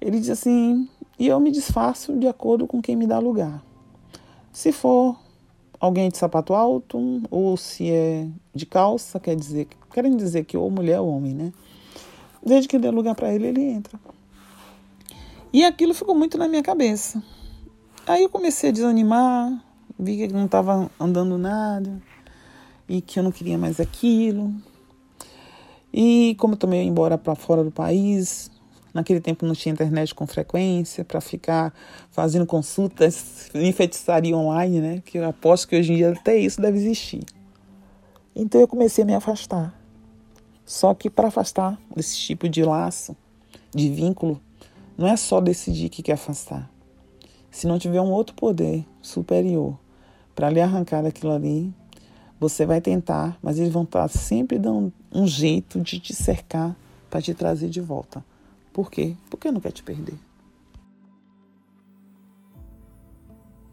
Ele 0.00 0.18
disse 0.18 0.32
assim: 0.32 0.88
e 1.18 1.26
eu 1.26 1.40
me 1.40 1.50
disfarço 1.50 2.16
de 2.16 2.28
acordo 2.28 2.66
com 2.66 2.80
quem 2.80 2.94
me 2.94 3.06
dá 3.06 3.18
lugar. 3.18 3.62
Se 4.52 4.72
for 4.72 5.18
alguém 5.80 6.08
de 6.08 6.18
sapato 6.18 6.54
alto 6.54 7.22
ou 7.30 7.56
se 7.56 7.90
é 7.90 8.28
de 8.54 8.66
calça, 8.66 9.18
quer 9.18 9.34
dizer, 9.34 9.68
querem 9.92 10.16
dizer 10.16 10.44
que 10.44 10.56
ou 10.56 10.70
mulher 10.70 11.00
ou 11.00 11.08
homem, 11.08 11.34
né? 11.34 11.52
Desde 12.44 12.68
que 12.68 12.78
dê 12.78 12.90
lugar 12.90 13.14
para 13.14 13.32
ele, 13.32 13.48
ele 13.48 13.62
entra. 13.62 13.98
E 15.52 15.64
aquilo 15.64 15.94
ficou 15.94 16.14
muito 16.14 16.38
na 16.38 16.46
minha 16.46 16.62
cabeça. 16.62 17.22
Aí 18.06 18.22
eu 18.22 18.28
comecei 18.28 18.70
a 18.70 18.72
desanimar, 18.72 19.64
vi 19.98 20.16
que 20.16 20.28
não 20.28 20.44
estava 20.46 20.90
andando 21.00 21.36
nada 21.36 22.00
e 22.88 23.00
que 23.00 23.18
eu 23.18 23.22
não 23.22 23.32
queria 23.32 23.58
mais 23.58 23.80
aquilo. 23.80 24.54
E 25.92 26.36
como 26.38 26.54
eu 26.54 26.58
tomei 26.58 26.82
embora 26.82 27.18
para 27.18 27.34
fora 27.34 27.64
do 27.64 27.70
país, 27.70 28.50
naquele 28.98 29.20
tempo 29.20 29.46
não 29.46 29.54
tinha 29.54 29.72
internet 29.72 30.12
com 30.14 30.26
frequência 30.26 31.04
para 31.04 31.20
ficar 31.20 31.72
fazendo 32.10 32.44
consultas 32.44 33.48
em 33.54 33.72
feitiçaria 33.72 34.36
online, 34.36 34.80
né? 34.80 35.02
Que 35.04 35.18
eu 35.18 35.28
aposto 35.28 35.68
que 35.68 35.76
hoje 35.76 35.92
em 35.92 35.96
dia 35.96 36.10
até 36.10 36.36
isso 36.36 36.60
deve 36.60 36.78
existir. 36.78 37.22
Então 38.34 38.60
eu 38.60 38.66
comecei 38.66 39.04
a 39.04 39.06
me 39.06 39.14
afastar. 39.14 39.72
Só 40.64 40.92
que 40.94 41.08
para 41.08 41.28
afastar 41.28 41.78
desse 41.94 42.18
tipo 42.18 42.48
de 42.48 42.64
laço, 42.64 43.16
de 43.74 43.88
vínculo, 43.88 44.40
não 44.96 45.06
é 45.06 45.16
só 45.16 45.40
decidir 45.40 45.88
que 45.88 46.02
quer 46.02 46.14
afastar. 46.14 46.68
Se 47.50 47.66
não 47.66 47.78
tiver 47.78 48.00
um 48.00 48.10
outro 48.10 48.34
poder 48.34 48.84
superior 49.00 49.78
para 50.34 50.50
lhe 50.50 50.60
arrancar 50.60 51.02
daquilo 51.02 51.32
ali, 51.32 51.72
você 52.38 52.66
vai 52.66 52.80
tentar, 52.80 53.38
mas 53.40 53.58
eles 53.58 53.72
vão 53.72 53.84
estar 53.84 54.08
sempre 54.08 54.58
dando 54.58 54.92
um 55.12 55.26
jeito 55.26 55.80
de 55.80 56.00
te 56.00 56.14
cercar 56.14 56.76
para 57.08 57.22
te 57.22 57.32
trazer 57.32 57.68
de 57.68 57.80
volta. 57.80 58.22
Por 58.78 58.92
quê? 58.92 59.16
Porque 59.28 59.50
não 59.50 59.60
quer 59.60 59.72
te 59.72 59.82
perder. 59.82 60.16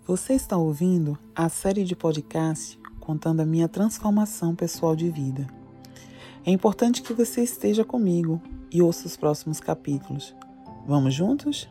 Você 0.07 0.33
está 0.33 0.57
ouvindo 0.57 1.15
a 1.35 1.47
série 1.47 1.83
de 1.83 1.95
podcast 1.95 2.79
contando 2.99 3.41
a 3.41 3.45
minha 3.45 3.69
transformação 3.69 4.55
pessoal 4.55 4.95
de 4.95 5.11
vida. 5.11 5.45
É 6.43 6.49
importante 6.49 7.03
que 7.03 7.13
você 7.13 7.43
esteja 7.43 7.85
comigo 7.85 8.41
e 8.71 8.81
ouça 8.81 9.05
os 9.05 9.15
próximos 9.15 9.59
capítulos. 9.59 10.33
Vamos 10.87 11.13
juntos? 11.13 11.69